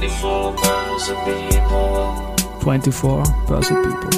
24 0.00 0.56
Börse 0.56 1.12
People. 1.26 2.32
24 2.62 3.22
Börse 3.46 3.68
People. 3.68 4.10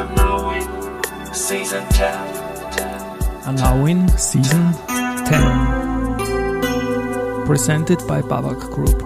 And 0.00 0.16
now 0.16 0.50
in 0.56 0.64
season 1.34 1.84
10. 1.90 2.08
And 3.46 3.58
now 3.58 3.84
in 3.84 4.08
season 4.16 4.72
10. 4.88 7.44
Presented 7.44 7.98
by 8.08 8.22
Babak 8.22 8.70
Group. 8.72 9.02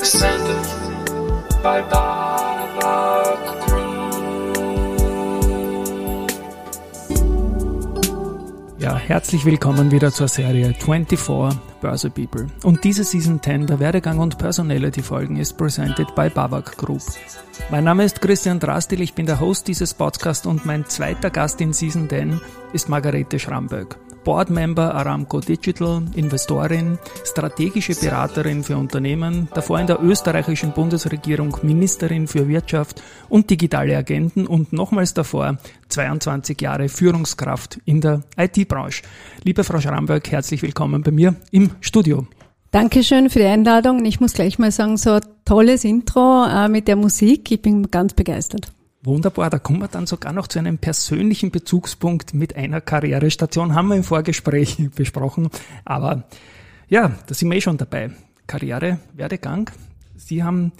Presented 0.00 0.66
by 1.62 1.80
Babak 1.82 2.09
herzlich 9.10 9.44
willkommen 9.44 9.90
wieder 9.90 10.12
zur 10.12 10.28
Serie 10.28 10.72
24 10.72 11.58
Börse 11.80 12.10
People. 12.10 12.46
Und 12.62 12.84
diese 12.84 13.02
Season 13.02 13.42
10 13.42 13.66
der 13.66 13.80
Werdegang 13.80 14.20
und 14.20 14.38
Personality 14.38 15.02
Folgen 15.02 15.36
ist 15.36 15.58
presented 15.58 16.14
by 16.14 16.30
Babak 16.30 16.76
Group. 16.76 17.02
Mein 17.72 17.82
Name 17.82 18.04
ist 18.04 18.20
Christian 18.20 18.60
Drastil, 18.60 19.00
ich 19.00 19.14
bin 19.14 19.26
der 19.26 19.40
Host 19.40 19.66
dieses 19.66 19.94
Podcasts 19.94 20.46
und 20.46 20.64
mein 20.64 20.86
zweiter 20.86 21.30
Gast 21.30 21.60
in 21.60 21.72
Season 21.72 22.08
10 22.08 22.40
ist 22.72 22.88
Margarete 22.88 23.40
Schramböck. 23.40 23.98
Boardmember 24.24 24.94
Aramco 24.94 25.40
Digital, 25.40 26.02
Investorin, 26.14 26.98
strategische 27.24 27.94
Beraterin 27.94 28.62
für 28.62 28.76
Unternehmen, 28.76 29.48
davor 29.54 29.80
in 29.80 29.86
der 29.86 30.02
österreichischen 30.02 30.72
Bundesregierung 30.72 31.56
Ministerin 31.62 32.28
für 32.28 32.46
Wirtschaft 32.48 33.02
und 33.28 33.48
digitale 33.48 33.96
Agenten 33.96 34.46
und 34.46 34.72
nochmals 34.72 35.14
davor 35.14 35.58
22 35.88 36.60
Jahre 36.60 36.88
Führungskraft 36.88 37.78
in 37.84 38.00
der 38.00 38.22
IT-Branche. 38.36 39.02
Liebe 39.44 39.64
Frau 39.64 39.80
Schramböck, 39.80 40.30
herzlich 40.30 40.62
willkommen 40.62 41.02
bei 41.02 41.10
mir 41.10 41.34
im 41.50 41.70
Studio. 41.80 42.26
Dankeschön 42.70 43.30
für 43.30 43.40
die 43.40 43.46
Einladung. 43.46 44.04
Ich 44.04 44.20
muss 44.20 44.32
gleich 44.32 44.58
mal 44.58 44.70
sagen, 44.70 44.96
so 44.96 45.18
tolles 45.44 45.84
Intro 45.84 46.46
äh, 46.46 46.68
mit 46.68 46.86
der 46.86 46.94
Musik. 46.94 47.50
Ich 47.50 47.60
bin 47.60 47.90
ganz 47.90 48.14
begeistert. 48.14 48.70
Wunderbar, 49.02 49.48
da 49.48 49.58
kommen 49.58 49.80
wir 49.80 49.88
dann 49.88 50.06
sogar 50.06 50.34
noch 50.34 50.46
zu 50.46 50.58
einem 50.58 50.76
persönlichen 50.76 51.50
Bezugspunkt 51.50 52.34
mit 52.34 52.54
einer 52.54 52.82
Karrierestation, 52.82 53.74
haben 53.74 53.88
wir 53.88 53.96
im 53.96 54.04
Vorgespräch 54.04 54.76
besprochen. 54.94 55.48
Aber 55.86 56.24
ja, 56.88 57.16
da 57.26 57.34
sind 57.34 57.48
wir 57.48 57.56
eh 57.56 57.62
schon 57.62 57.78
dabei. 57.78 58.10
Karriere, 58.46 58.98
Werdegang. 59.14 59.70
Sie 60.16 60.42
haben, 60.42 60.72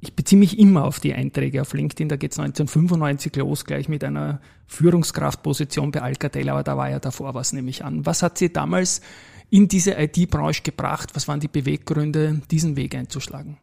ich 0.00 0.14
beziehe 0.14 0.38
mich 0.38 0.58
immer 0.58 0.86
auf 0.86 0.98
die 0.98 1.12
Einträge 1.12 1.60
auf 1.60 1.74
LinkedIn, 1.74 2.08
da 2.08 2.16
geht 2.16 2.32
es 2.32 2.38
1995 2.38 3.36
los, 3.36 3.66
gleich 3.66 3.90
mit 3.90 4.02
einer 4.02 4.40
Führungskraftposition 4.66 5.90
bei 5.90 6.00
Alcatel, 6.00 6.48
aber 6.48 6.62
da 6.62 6.78
war 6.78 6.88
ja 6.88 7.00
davor 7.00 7.34
was 7.34 7.52
nämlich 7.52 7.84
an. 7.84 8.06
Was 8.06 8.22
hat 8.22 8.38
Sie 8.38 8.50
damals 8.50 9.02
in 9.50 9.68
diese 9.68 9.92
IT-Branche 9.92 10.62
gebracht? 10.62 11.10
Was 11.12 11.28
waren 11.28 11.40
die 11.40 11.48
Beweggründe, 11.48 12.40
diesen 12.50 12.76
Weg 12.76 12.94
einzuschlagen? 12.94 13.58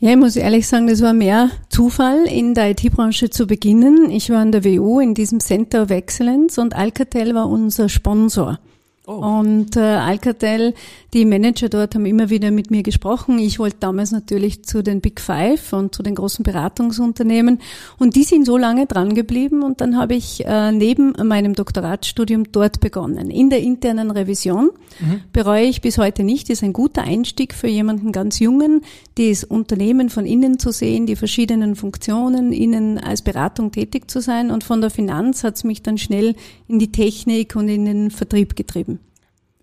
Ja, 0.00 0.10
ich 0.10 0.16
muss 0.16 0.36
ehrlich 0.36 0.66
sagen, 0.66 0.86
das 0.86 1.02
war 1.02 1.12
mehr 1.12 1.50
Zufall, 1.68 2.26
in 2.26 2.54
der 2.54 2.70
IT-Branche 2.70 3.30
zu 3.30 3.46
beginnen. 3.46 4.10
Ich 4.10 4.28
war 4.30 4.38
an 4.38 4.52
der 4.52 4.64
WU 4.64 5.00
in 5.00 5.14
diesem 5.14 5.40
Center 5.40 5.82
of 5.82 5.90
Excellence 5.90 6.58
und 6.58 6.74
Alcatel 6.74 7.34
war 7.34 7.48
unser 7.48 7.88
Sponsor. 7.88 8.58
Oh. 9.06 9.16
Und 9.16 9.76
äh, 9.76 9.80
Alcatel, 9.80 10.72
die 11.12 11.26
Manager 11.26 11.68
dort 11.68 11.94
haben 11.94 12.06
immer 12.06 12.30
wieder 12.30 12.50
mit 12.50 12.70
mir 12.70 12.82
gesprochen. 12.82 13.38
Ich 13.38 13.58
wollte 13.58 13.76
damals 13.80 14.12
natürlich 14.12 14.64
zu 14.64 14.82
den 14.82 15.02
Big 15.02 15.20
Five 15.20 15.74
und 15.74 15.94
zu 15.94 16.02
den 16.02 16.14
großen 16.14 16.42
Beratungsunternehmen. 16.42 17.60
Und 17.98 18.16
die 18.16 18.22
sind 18.22 18.46
so 18.46 18.56
lange 18.56 18.86
dran 18.86 19.14
geblieben. 19.14 19.62
Und 19.62 19.82
dann 19.82 19.98
habe 19.98 20.14
ich 20.14 20.46
äh, 20.46 20.72
neben 20.72 21.12
meinem 21.22 21.54
Doktoratstudium 21.54 22.50
dort 22.50 22.80
begonnen. 22.80 23.28
In 23.28 23.50
der 23.50 23.60
internen 23.60 24.10
Revision 24.10 24.70
mhm. 24.98 25.20
bereue 25.34 25.66
ich 25.66 25.82
bis 25.82 25.98
heute 25.98 26.24
nicht. 26.24 26.48
Ist 26.48 26.62
ein 26.62 26.72
guter 26.72 27.02
Einstieg 27.02 27.52
für 27.52 27.68
jemanden 27.68 28.10
ganz 28.10 28.38
Jungen, 28.38 28.80
das 29.16 29.44
Unternehmen 29.44 30.08
von 30.08 30.24
innen 30.24 30.58
zu 30.58 30.72
sehen, 30.72 31.04
die 31.04 31.16
verschiedenen 31.16 31.76
Funktionen, 31.76 32.54
innen 32.54 32.96
als 32.96 33.20
Beratung 33.20 33.70
tätig 33.70 34.10
zu 34.10 34.22
sein. 34.22 34.50
Und 34.50 34.64
von 34.64 34.80
der 34.80 34.88
Finanz 34.88 35.44
hat 35.44 35.56
es 35.56 35.64
mich 35.64 35.82
dann 35.82 35.98
schnell 35.98 36.36
in 36.68 36.78
die 36.78 36.90
Technik 36.90 37.54
und 37.54 37.68
in 37.68 37.84
den 37.84 38.10
Vertrieb 38.10 38.56
getrieben 38.56 38.93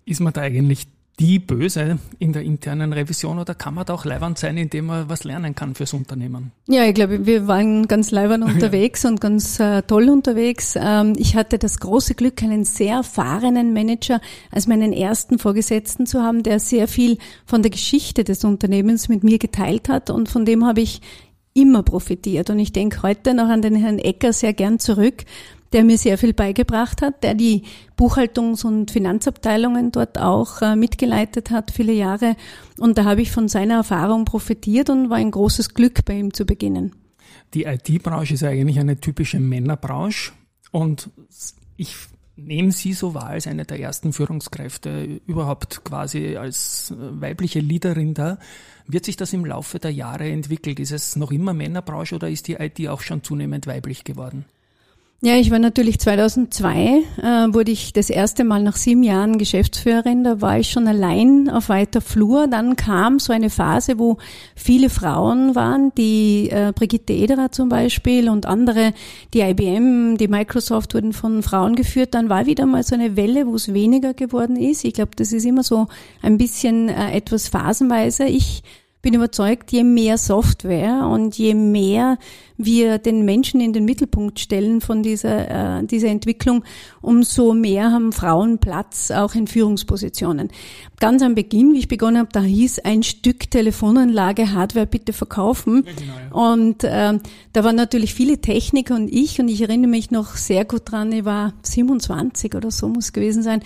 ist 0.04 0.20
man 0.20 0.32
da 0.32 0.42
eigentlich 0.42 0.86
die 1.20 1.38
Böse 1.38 1.98
in 2.18 2.32
der 2.32 2.42
internen 2.42 2.92
Revision 2.92 3.38
oder 3.38 3.54
kann 3.54 3.74
man 3.74 3.84
da 3.84 3.94
auch 3.94 4.04
leibend 4.04 4.38
sein, 4.38 4.56
indem 4.56 4.86
man 4.86 5.08
was 5.08 5.24
lernen 5.24 5.54
kann 5.54 5.74
fürs 5.74 5.92
Unternehmen? 5.92 6.52
Ja, 6.66 6.84
ich 6.84 6.94
glaube, 6.94 7.26
wir 7.26 7.46
waren 7.46 7.86
ganz 7.86 8.10
leibend 8.10 8.44
unterwegs 8.52 9.02
ja. 9.02 9.10
und 9.10 9.20
ganz 9.20 9.60
äh, 9.60 9.82
toll 9.82 10.08
unterwegs. 10.08 10.74
Ähm, 10.80 11.12
ich 11.16 11.36
hatte 11.36 11.58
das 11.58 11.80
große 11.80 12.14
Glück, 12.14 12.42
einen 12.42 12.64
sehr 12.64 12.96
erfahrenen 12.96 13.72
Manager 13.74 14.20
als 14.50 14.66
meinen 14.66 14.92
ersten 14.92 15.38
Vorgesetzten 15.38 16.06
zu 16.06 16.22
haben, 16.22 16.42
der 16.42 16.58
sehr 16.58 16.88
viel 16.88 17.18
von 17.44 17.62
der 17.62 17.70
Geschichte 17.70 18.24
des 18.24 18.44
Unternehmens 18.44 19.08
mit 19.08 19.22
mir 19.22 19.38
geteilt 19.38 19.88
hat 19.88 20.08
und 20.08 20.28
von 20.28 20.44
dem 20.44 20.64
habe 20.64 20.80
ich 20.80 21.02
immer 21.54 21.82
profitiert. 21.82 22.48
Und 22.48 22.58
ich 22.58 22.72
denke 22.72 23.02
heute 23.02 23.34
noch 23.34 23.48
an 23.48 23.60
den 23.60 23.76
Herrn 23.76 23.98
Ecker 23.98 24.32
sehr 24.32 24.54
gern 24.54 24.78
zurück, 24.78 25.24
der 25.72 25.84
mir 25.84 25.98
sehr 25.98 26.18
viel 26.18 26.32
beigebracht 26.32 27.02
hat, 27.02 27.22
der 27.22 27.34
die 27.34 27.62
Buchhaltungs- 27.98 28.64
und 28.64 28.90
Finanzabteilungen 28.90 29.92
dort 29.92 30.18
auch 30.18 30.62
äh, 30.62 30.76
mitgeleitet 30.76 31.50
hat, 31.50 31.70
viele 31.70 31.92
Jahre. 31.92 32.36
Und 32.78 32.98
da 32.98 33.04
habe 33.04 33.22
ich 33.22 33.30
von 33.30 33.48
seiner 33.48 33.74
Erfahrung 33.74 34.24
profitiert 34.24 34.90
und 34.90 35.10
war 35.10 35.16
ein 35.16 35.30
großes 35.30 35.74
Glück, 35.74 36.04
bei 36.04 36.14
ihm 36.14 36.34
zu 36.34 36.44
beginnen. 36.44 36.94
Die 37.54 37.64
IT-Branche 37.64 38.34
ist 38.34 38.44
eigentlich 38.44 38.78
eine 38.78 38.98
typische 38.98 39.38
Männerbranche 39.38 40.32
und 40.70 41.10
ich 41.76 41.96
nehme 42.36 42.72
Sie 42.72 42.92
so 42.92 43.14
wahr 43.14 43.28
als 43.28 43.46
eine 43.46 43.64
der 43.64 43.78
ersten 43.78 44.12
Führungskräfte 44.12 45.20
überhaupt 45.26 45.84
quasi 45.84 46.36
als 46.36 46.90
äh, 46.90 47.20
weibliche 47.20 47.60
Leaderin 47.60 48.14
da. 48.14 48.38
Wird 48.86 49.04
sich 49.04 49.16
das 49.16 49.32
im 49.32 49.44
Laufe 49.44 49.78
der 49.78 49.92
Jahre 49.92 50.28
entwickelt? 50.28 50.80
Ist 50.80 50.92
es 50.92 51.16
noch 51.16 51.30
immer 51.30 51.52
Männerbranche 51.52 52.14
oder 52.14 52.28
ist 52.28 52.48
die 52.48 52.54
IT 52.54 52.86
auch 52.88 53.00
schon 53.00 53.22
zunehmend 53.22 53.66
weiblich 53.66 54.04
geworden? 54.04 54.44
Ja, 55.24 55.36
ich 55.36 55.52
war 55.52 55.60
natürlich 55.60 56.00
2002, 56.00 57.04
äh, 57.22 57.54
wurde 57.54 57.70
ich 57.70 57.92
das 57.92 58.10
erste 58.10 58.42
Mal 58.42 58.60
nach 58.64 58.74
sieben 58.74 59.04
Jahren 59.04 59.38
Geschäftsführerin. 59.38 60.24
Da 60.24 60.40
war 60.40 60.58
ich 60.58 60.68
schon 60.68 60.88
allein 60.88 61.48
auf 61.48 61.68
weiter 61.68 62.00
Flur. 62.00 62.48
Dann 62.48 62.74
kam 62.74 63.20
so 63.20 63.32
eine 63.32 63.48
Phase, 63.48 64.00
wo 64.00 64.18
viele 64.56 64.90
Frauen 64.90 65.54
waren, 65.54 65.92
die 65.96 66.50
äh, 66.50 66.72
Brigitte 66.74 67.12
Ederer 67.12 67.52
zum 67.52 67.68
Beispiel 67.68 68.28
und 68.28 68.46
andere, 68.46 68.94
die 69.32 69.42
IBM, 69.42 70.16
die 70.16 70.26
Microsoft 70.26 70.92
wurden 70.94 71.12
von 71.12 71.44
Frauen 71.44 71.76
geführt. 71.76 72.14
Dann 72.14 72.28
war 72.28 72.46
wieder 72.46 72.66
mal 72.66 72.82
so 72.82 72.96
eine 72.96 73.14
Welle, 73.14 73.46
wo 73.46 73.54
es 73.54 73.72
weniger 73.72 74.14
geworden 74.14 74.56
ist. 74.56 74.84
Ich 74.84 74.94
glaube, 74.94 75.12
das 75.14 75.32
ist 75.32 75.44
immer 75.44 75.62
so 75.62 75.86
ein 76.20 76.36
bisschen 76.36 76.88
äh, 76.88 77.12
etwas 77.12 77.46
phasenweise. 77.46 78.24
Ich 78.24 78.64
bin 79.02 79.14
überzeugt, 79.14 79.72
je 79.72 79.82
mehr 79.82 80.16
Software 80.16 81.08
und 81.08 81.36
je 81.36 81.54
mehr 81.54 82.18
wir 82.56 82.98
den 82.98 83.24
Menschen 83.24 83.60
in 83.60 83.72
den 83.72 83.84
Mittelpunkt 83.84 84.38
stellen 84.38 84.80
von 84.80 85.02
dieser, 85.02 85.80
äh, 85.80 85.84
dieser 85.84 86.06
Entwicklung, 86.08 86.64
umso 87.00 87.52
mehr 87.52 87.90
haben 87.90 88.12
Frauen 88.12 88.58
Platz 88.58 89.10
auch 89.10 89.34
in 89.34 89.48
Führungspositionen. 89.48 90.50
Ganz 91.00 91.20
am 91.22 91.34
Beginn, 91.34 91.72
wie 91.74 91.80
ich 91.80 91.88
begonnen 91.88 92.18
habe, 92.18 92.28
da 92.32 92.42
hieß 92.42 92.78
ein 92.80 93.02
Stück 93.02 93.50
Telefonanlage, 93.50 94.52
Hardware 94.52 94.86
bitte 94.86 95.12
verkaufen. 95.12 95.84
Ja, 95.84 95.92
genau, 95.92 96.42
ja. 96.44 96.52
Und 96.52 96.84
äh, 96.84 97.18
da 97.52 97.64
waren 97.64 97.76
natürlich 97.76 98.14
viele 98.14 98.38
Techniker 98.38 98.94
und 98.94 99.08
ich, 99.08 99.40
und 99.40 99.48
ich 99.48 99.62
erinnere 99.62 99.90
mich 99.90 100.12
noch 100.12 100.36
sehr 100.36 100.64
gut 100.64 100.82
dran, 100.84 101.10
ich 101.10 101.24
war 101.24 101.54
27 101.62 102.54
oder 102.54 102.70
so 102.70 102.88
muss 102.88 103.12
gewesen 103.12 103.42
sein. 103.42 103.62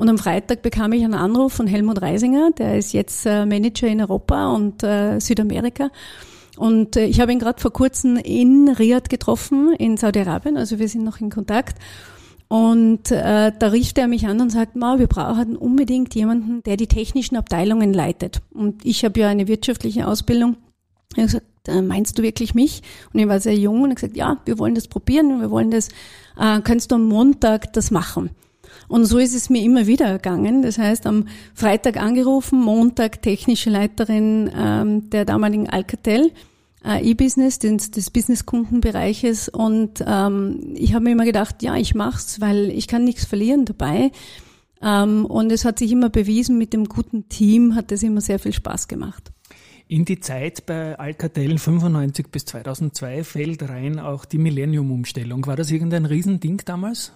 Und 0.00 0.08
am 0.08 0.16
Freitag 0.16 0.62
bekam 0.62 0.92
ich 0.92 1.04
einen 1.04 1.12
Anruf 1.12 1.52
von 1.52 1.66
Helmut 1.66 2.00
Reisinger, 2.00 2.52
der 2.56 2.78
ist 2.78 2.94
jetzt 2.94 3.26
äh, 3.26 3.44
Manager 3.44 3.86
in 3.86 4.00
Europa 4.00 4.50
und 4.54 4.82
äh, 4.82 5.20
Südamerika. 5.20 5.90
Und 6.56 6.96
äh, 6.96 7.04
ich 7.04 7.20
habe 7.20 7.32
ihn 7.32 7.38
gerade 7.38 7.60
vor 7.60 7.70
kurzem 7.70 8.16
in 8.16 8.70
Riyadh 8.70 9.10
getroffen, 9.10 9.74
in 9.78 9.98
Saudi-Arabien, 9.98 10.56
also 10.56 10.78
wir 10.78 10.88
sind 10.88 11.04
noch 11.04 11.20
in 11.20 11.28
Kontakt. 11.28 11.78
Und 12.48 13.10
äh, 13.10 13.52
da 13.58 13.68
rief 13.68 13.92
er 13.94 14.08
mich 14.08 14.26
an 14.26 14.40
und 14.40 14.48
sagt, 14.48 14.74
Ma, 14.74 14.98
wir 14.98 15.06
brauchen 15.06 15.54
unbedingt 15.54 16.14
jemanden, 16.14 16.62
der 16.62 16.78
die 16.78 16.86
technischen 16.86 17.36
Abteilungen 17.36 17.92
leitet. 17.92 18.40
Und 18.54 18.82
ich 18.86 19.04
habe 19.04 19.20
ja 19.20 19.28
eine 19.28 19.48
wirtschaftliche 19.48 20.06
Ausbildung. 20.06 20.56
Er 21.14 21.24
hat 21.24 21.42
gesagt, 21.66 21.86
meinst 21.86 22.18
du 22.18 22.22
wirklich 22.22 22.54
mich? 22.54 22.80
Und 23.12 23.20
ich 23.20 23.28
war 23.28 23.38
sehr 23.38 23.54
jung 23.54 23.82
und 23.82 23.90
er 23.90 23.96
gesagt, 23.96 24.16
ja, 24.16 24.38
wir 24.46 24.58
wollen 24.58 24.74
das 24.74 24.88
probieren 24.88 25.30
und 25.30 25.40
wir 25.42 25.50
wollen 25.50 25.70
das, 25.70 25.88
äh, 26.38 26.62
kannst 26.64 26.90
du 26.90 26.94
am 26.94 27.04
Montag 27.04 27.74
das 27.74 27.90
machen? 27.90 28.30
Und 28.90 29.04
so 29.04 29.18
ist 29.18 29.36
es 29.36 29.48
mir 29.50 29.62
immer 29.62 29.86
wieder 29.86 30.06
ergangen. 30.06 30.62
Das 30.62 30.76
heißt, 30.76 31.06
am 31.06 31.28
Freitag 31.54 31.96
angerufen, 31.96 32.60
Montag 32.60 33.22
technische 33.22 33.70
Leiterin 33.70 34.50
ähm, 34.52 35.10
der 35.10 35.24
damaligen 35.24 35.70
Alcatel, 35.70 36.32
äh, 36.84 37.00
E-Business, 37.08 37.60
des, 37.60 37.92
des 37.92 38.10
Business-Kundenbereiches. 38.10 39.48
Und 39.48 40.04
ähm, 40.04 40.74
ich 40.74 40.92
habe 40.92 41.04
mir 41.04 41.12
immer 41.12 41.24
gedacht, 41.24 41.62
ja, 41.62 41.76
ich 41.76 41.94
mach's, 41.94 42.40
weil 42.40 42.68
ich 42.70 42.88
kann 42.88 43.04
nichts 43.04 43.24
verlieren 43.24 43.64
dabei. 43.64 44.10
Ähm, 44.82 45.24
und 45.24 45.52
es 45.52 45.64
hat 45.64 45.78
sich 45.78 45.92
immer 45.92 46.10
bewiesen, 46.10 46.58
mit 46.58 46.72
dem 46.72 46.86
guten 46.86 47.28
Team 47.28 47.76
hat 47.76 47.92
es 47.92 48.02
immer 48.02 48.20
sehr 48.20 48.40
viel 48.40 48.52
Spaß 48.52 48.88
gemacht. 48.88 49.30
In 49.86 50.04
die 50.04 50.18
Zeit 50.18 50.66
bei 50.66 50.98
Alcatel 50.98 51.58
95 51.58 52.26
bis 52.26 52.44
2002 52.44 53.22
fällt 53.22 53.68
rein 53.68 54.00
auch 54.00 54.24
die 54.24 54.38
Millennium-Umstellung. 54.38 55.46
War 55.46 55.54
das 55.54 55.70
irgendein 55.70 56.06
Riesending 56.06 56.62
damals? 56.64 57.12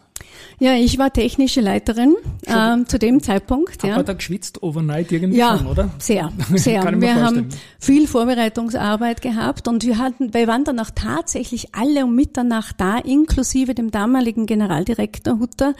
Ja, 0.61 0.75
ich 0.75 0.99
war 0.99 1.12
technische 1.12 1.61
Leiterin 1.61 2.14
ähm, 2.46 2.87
zu 2.87 2.99
dem 2.99 3.22
Zeitpunkt. 3.22 3.82
Ja. 3.82 3.96
man 3.96 4.06
da 4.06 4.12
geschwitzt 4.12 4.62
overnight 4.62 5.11
irgendwie 5.11 5.38
Ja, 5.38 5.58
schon, 5.58 5.66
oder? 5.66 5.90
sehr, 5.99 6.32
sehr. 6.55 7.00
Wir 7.00 7.16
haben 7.16 7.49
viel 7.81 8.06
Vorbereitungsarbeit 8.06 9.20
gehabt 9.20 9.66
und 9.66 9.84
wir 9.84 9.99
hatten, 9.99 10.32
wir 10.32 10.46
waren 10.46 10.64
dann 10.64 10.78
auch 10.78 10.90
tatsächlich 10.94 11.75
alle 11.75 12.05
um 12.05 12.14
Mitternacht 12.14 12.76
da, 12.78 12.99
inklusive 12.99 13.75
dem 13.75 13.90
damaligen 13.90 14.46
Generaldirektor 14.46 15.40
Hutter, 15.40 15.75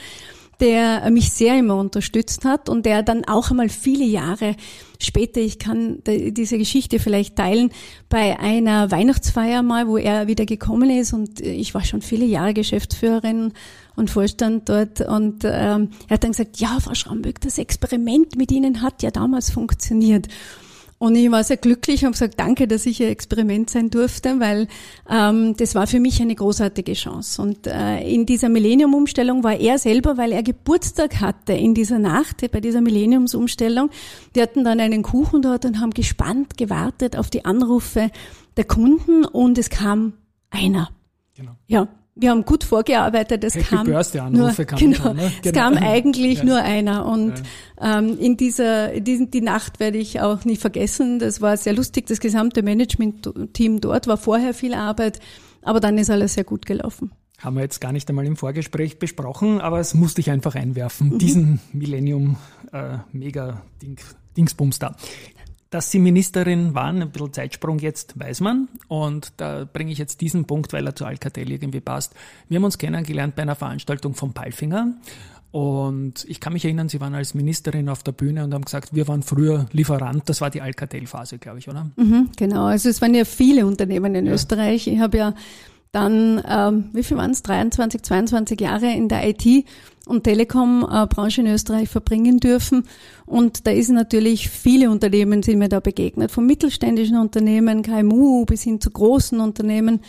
der 0.61 1.09
mich 1.11 1.33
sehr 1.33 1.59
immer 1.59 1.77
unterstützt 1.77 2.45
hat 2.45 2.69
und 2.69 2.87
der 2.87 3.03
dann 3.03 3.25
auch 3.25 3.51
einmal 3.51 3.69
viele 3.69 4.05
Jahre 4.05 4.57
später, 4.99 5.41
ich 5.41 5.59
kann 5.59 5.99
diese 6.07 6.59
Geschichte 6.59 6.99
vielleicht 6.99 7.37
teilen, 7.37 7.71
bei 8.09 8.39
einer 8.39 8.91
Weihnachtsfeier 8.91 9.63
mal, 9.63 9.87
wo 9.87 9.97
er 9.97 10.27
wieder 10.27 10.47
gekommen 10.47 10.91
ist 10.91 11.13
und 11.13 11.41
ich 11.41 11.75
war 11.75 11.85
schon 11.85 12.03
viele 12.03 12.25
Jahre 12.25 12.55
Geschäftsführerin 12.55 13.53
und 13.97 14.11
Vorstand 14.11 14.69
dort 14.69 15.01
und 15.01 15.45
ähm, 15.45 15.91
er 16.09 16.15
hat 16.15 16.25
dann 16.25 16.33
gesagt, 16.33 16.59
ja, 16.59 16.79
Frau 16.81 16.95
Schramböck, 16.95 17.41
das 17.41 17.59
Experiment 17.59 18.37
mit 18.37 18.51
Ihnen 18.53 18.83
hat 18.83 19.03
ja 19.03 19.11
damals 19.11 19.51
funktioniert. 19.51 20.29
Und 20.99 21.17
ich 21.17 21.31
war 21.31 21.45
sehr 21.45 21.57
glücklich 21.57 22.01
und 22.01 22.07
habe 22.07 22.13
gesagt, 22.13 22.41
danke, 22.41 22.67
dass 22.67 22.87
ich 22.87 23.01
Ihr 23.01 23.11
Experiment 23.11 23.69
sein 23.69 23.91
durfte, 23.91 24.41
weil 24.41 24.69
ähm, 25.11 25.55
das 25.57 25.75
war 25.75 25.87
für 25.87 26.01
mich 26.01 26.23
eine 26.23 26.35
großartige 26.35 26.95
Chance. 26.95 27.43
Und 27.43 27.67
äh, 27.67 28.01
in 28.09 28.27
dieser 28.27 28.49
Millennium-Umstellung 28.49 29.45
war 29.45 29.55
er 29.59 29.79
selber, 29.79 30.17
weil 30.17 30.33
er 30.33 30.43
Geburtstag 30.43 31.21
hatte 31.21 31.53
in 31.53 31.75
dieser 31.75 31.99
Nacht, 31.99 32.51
bei 32.51 32.61
dieser 32.61 32.81
Millenniumsumstellung. 32.81 33.91
Die 34.35 34.41
hatten 34.41 34.65
dann 34.65 34.81
einen 34.81 35.03
Kuchen 35.03 35.43
dort 35.43 35.65
und 35.65 35.81
haben 35.81 35.91
gespannt 35.91 36.57
gewartet 36.57 37.17
auf 37.17 37.29
die 37.29 37.45
Anrufe 37.45 38.11
der 38.57 38.65
Kunden 38.65 39.25
und 39.25 39.59
es 39.59 39.69
kam 39.69 40.15
einer. 40.49 40.89
Genau. 41.35 41.53
Ja, 41.67 41.89
wir 42.17 42.31
haben 42.31 42.45
gut 42.45 42.63
vorgearbeitet. 42.65 43.43
Es 43.45 43.55
Happy 43.57 43.65
kam 43.65 43.87
Birthday 43.87 44.31
nur, 44.31 44.53
kamen 44.53 44.77
genau, 44.79 44.97
schon, 45.03 45.17
ne? 45.17 45.33
es 45.43 45.53
Genau. 45.53 45.59
kam 45.61 45.77
eigentlich 45.83 46.39
Ja. 46.39 46.45
nur 46.45 46.59
einer 46.59 47.07
und 47.07 47.35
ähm, 47.81 48.17
in 48.19 48.37
dieser, 48.37 48.93
in 48.93 49.05
diesen, 49.05 49.31
die 49.31 49.41
Nacht 49.41 49.81
werde 49.81 49.99
ich 49.99 50.21
auch 50.21 50.45
nie 50.45 50.57
vergessen. 50.57 51.19
Das 51.19 51.41
war 51.41 51.57
sehr 51.57 51.73
lustig. 51.73 52.07
Das 52.07 52.21
gesamte 52.21 52.63
Management-Team 52.63 53.81
dort 53.81 54.07
war 54.07 54.17
vorher 54.17 54.55
viel 54.55 54.75
Arbeit, 54.75 55.19
aber 55.63 55.81
dann 55.81 55.99
ist 55.99 56.11
alles 56.11 56.35
sehr 56.35 56.45
gut 56.45 56.67
gelaufen. 56.67 57.11
Haben 57.39 57.57
wir 57.57 57.63
jetzt 57.63 57.81
gar 57.81 57.93
nicht 57.93 58.09
einmal 58.09 58.25
im 58.27 58.37
Vorgespräch 58.37 58.99
besprochen, 58.99 59.61
aber 59.61 59.81
es 59.81 59.93
musste 59.93 60.21
ich 60.21 60.31
einfach 60.31 60.55
einwerfen. 60.55 61.11
Mhm. 61.15 61.19
Diesen 61.19 61.61
Millennium 61.73 62.37
äh, 62.73 62.99
Mega 63.13 63.61
-Ding, 63.83 63.99
Dingsbums 64.37 64.79
da. 64.79 64.97
Dass 65.75 65.91
Sie 65.91 65.99
Ministerin 65.99 66.77
waren, 66.77 67.03
ein 67.03 67.11
bisschen 67.11 67.33
Zeitsprung 67.33 67.81
jetzt, 67.81 68.17
weiß 68.17 68.43
man. 68.43 68.69
Und 68.87 69.33
da 69.39 69.65
bringe 69.65 69.91
ich 69.91 69.99
jetzt 69.99 70.21
diesen 70.21 70.45
Punkt, 70.45 70.73
weil 70.73 70.87
er 70.87 70.95
zu 70.95 71.05
Alcatel 71.05 71.51
irgendwie 71.51 71.81
passt. 71.81 72.15
Wir 72.49 72.59
haben 72.59 72.65
uns 72.65 72.79
kennengelernt 72.79 73.35
bei 73.35 73.43
einer 73.43 73.57
Veranstaltung 73.57 74.15
von 74.15 74.33
Palfinger. 74.33 74.93
Und 75.51 76.25
ich 76.29 76.39
kann 76.39 76.53
mich 76.53 76.65
erinnern, 76.65 76.89
Sie 76.89 77.01
waren 77.01 77.17
als 77.17 77.35
Ministerin 77.35 77.89
auf 77.89 78.05
der 78.05 78.13
Bühne 78.13 78.45
und 78.45 78.55
haben 78.55 78.65
gesagt, 78.65 78.95
wir 78.95 79.09
waren 79.09 79.25
früher 79.25 79.67
Lieferant. 79.73 80.29
Das 80.29 80.41
war 80.41 80.49
die 80.49 80.61
Alcatel-Phase, 80.61 81.39
glaube 81.39 81.59
ich, 81.59 81.69
oder? 81.69 81.91
Mhm, 81.97 82.31
genau, 82.37 82.67
also 82.67 82.89
es 82.89 83.03
waren 83.03 83.15
ja 83.17 83.25
viele 83.25 83.67
Unternehmen 83.67 84.15
in 84.15 84.29
Österreich. 84.29 84.87
Ich 84.87 85.01
habe 85.01 85.19
ja 85.19 85.35
dann, 85.91 86.41
ähm, 86.49 86.91
wie 86.93 87.03
viel 87.03 87.17
waren 87.17 87.33
es, 87.33 87.43
23, 87.43 88.01
22 88.01 88.61
Jahre 88.61 88.93
in 88.93 89.09
der 89.09 89.29
IT- 89.29 89.65
und 90.07 90.25
Telekom-Branche 90.25 91.41
in 91.41 91.47
Österreich 91.47 91.89
verbringen 91.89 92.39
dürfen. 92.39 92.87
Und 93.27 93.67
da 93.67 93.71
ist 93.71 93.91
natürlich 93.91 94.49
viele 94.49 94.91
Unternehmen 94.91 95.43
sind 95.43 95.59
mir 95.59 95.69
da 95.69 95.81
begegnet, 95.81 96.31
von 96.31 96.47
mittelständischen 96.47 97.17
Unternehmen, 97.17 97.83
KMU 97.83 98.45
bis 98.45 98.63
hin 98.63 98.81
zu 98.81 98.91
großen 98.91 99.41
Unternehmen. 99.41 100.01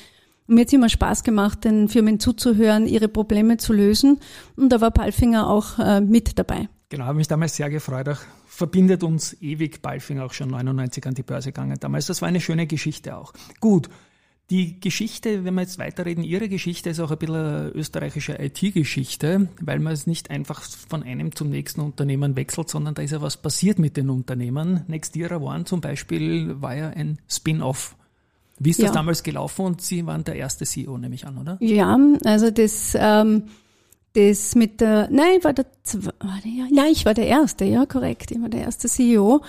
Mir 0.48 0.62
hat 0.62 0.68
es 0.68 0.74
immer 0.74 0.90
Spaß 0.90 1.24
gemacht, 1.24 1.64
den 1.64 1.88
Firmen 1.88 2.20
zuzuhören, 2.20 2.86
ihre 2.86 3.08
Probleme 3.08 3.58
zu 3.58 3.74
lösen. 3.74 4.20
Und 4.56 4.70
da 4.70 4.80
war 4.80 4.92
Palfinger 4.92 5.50
auch 5.50 5.80
äh, 5.80 6.02
mit 6.02 6.38
dabei. 6.38 6.70
Genau, 6.90 7.06
habe 7.06 7.18
mich 7.18 7.28
damals 7.28 7.56
sehr 7.56 7.70
gefreut. 7.70 8.08
Auch 8.10 8.20
verbindet 8.46 9.04
uns 9.04 9.36
ewig 9.42 9.82
Balfing 9.82 10.20
auch 10.20 10.34
schon 10.34 10.50
99 10.50 11.06
an 11.08 11.16
die 11.16 11.24
Börse 11.24 11.50
gegangen 11.52 11.78
damals. 11.80 12.06
Das 12.06 12.22
war 12.22 12.30
eine 12.30 12.42
schöne 12.42 12.68
Geschichte 12.68 13.18
auch. 13.18 13.34
Gut. 13.60 13.90
Die 14.52 14.80
Geschichte, 14.80 15.44
wenn 15.44 15.56
wir 15.56 15.62
jetzt 15.62 15.80
weiterreden, 15.80 16.24
Ihre 16.24 16.48
Geschichte 16.50 16.92
ist 16.92 17.00
auch 17.00 17.10
ein 17.10 17.18
bisschen 17.18 17.36
eine 17.36 17.70
österreichische 17.70 18.34
IT-Geschichte, 18.40 19.48
weil 19.60 19.80
man 19.80 19.92
es 19.94 20.06
nicht 20.06 20.30
einfach 20.30 20.62
von 20.62 21.02
einem 21.02 21.36
zum 21.36 21.50
nächsten 21.50 21.82
Unternehmen 21.82 22.36
wechselt, 22.36 22.70
sondern 22.70 22.94
da 22.94 23.02
ist 23.02 23.10
ja 23.12 23.22
was 23.24 23.38
passiert 23.38 23.80
mit 23.80 23.98
den 23.98 24.12
Unternehmen. 24.12 24.84
Nextira 24.88 25.38
One 25.38 25.64
zum 25.66 25.82
Beispiel 25.82 26.62
war 26.62 26.76
ja 26.76 26.90
ein 26.90 27.18
Spin-off. 27.28 27.96
Wie 28.60 28.70
ist 28.70 28.80
das 28.80 28.88
Ja. 28.90 28.94
damals 28.94 29.24
gelaufen? 29.24 29.66
Und 29.66 29.82
Sie 29.82 30.06
waren 30.06 30.24
der 30.24 30.36
erste 30.36 30.64
CEO, 30.66 30.98
nehme 31.00 31.16
ich 31.16 31.26
an, 31.26 31.38
oder? 31.40 31.58
Ja, 31.60 31.98
also 32.24 32.52
das, 32.52 32.96
ähm, 33.00 33.44
das 34.16 34.56
mit 34.56 34.82
der, 34.82 35.08
nein, 35.12 35.44
war 35.44 35.54
der, 35.54 35.66
war 36.20 36.40
der, 36.44 36.68
ja, 36.72 36.90
ich 36.90 37.06
war 37.06 37.14
der 37.14 37.28
Erste, 37.28 37.66
ja, 37.66 37.86
korrekt, 37.86 38.32
ich 38.32 38.42
war 38.42 38.50
der 38.50 38.62
erste 38.62 38.88
CEO. 38.88 39.42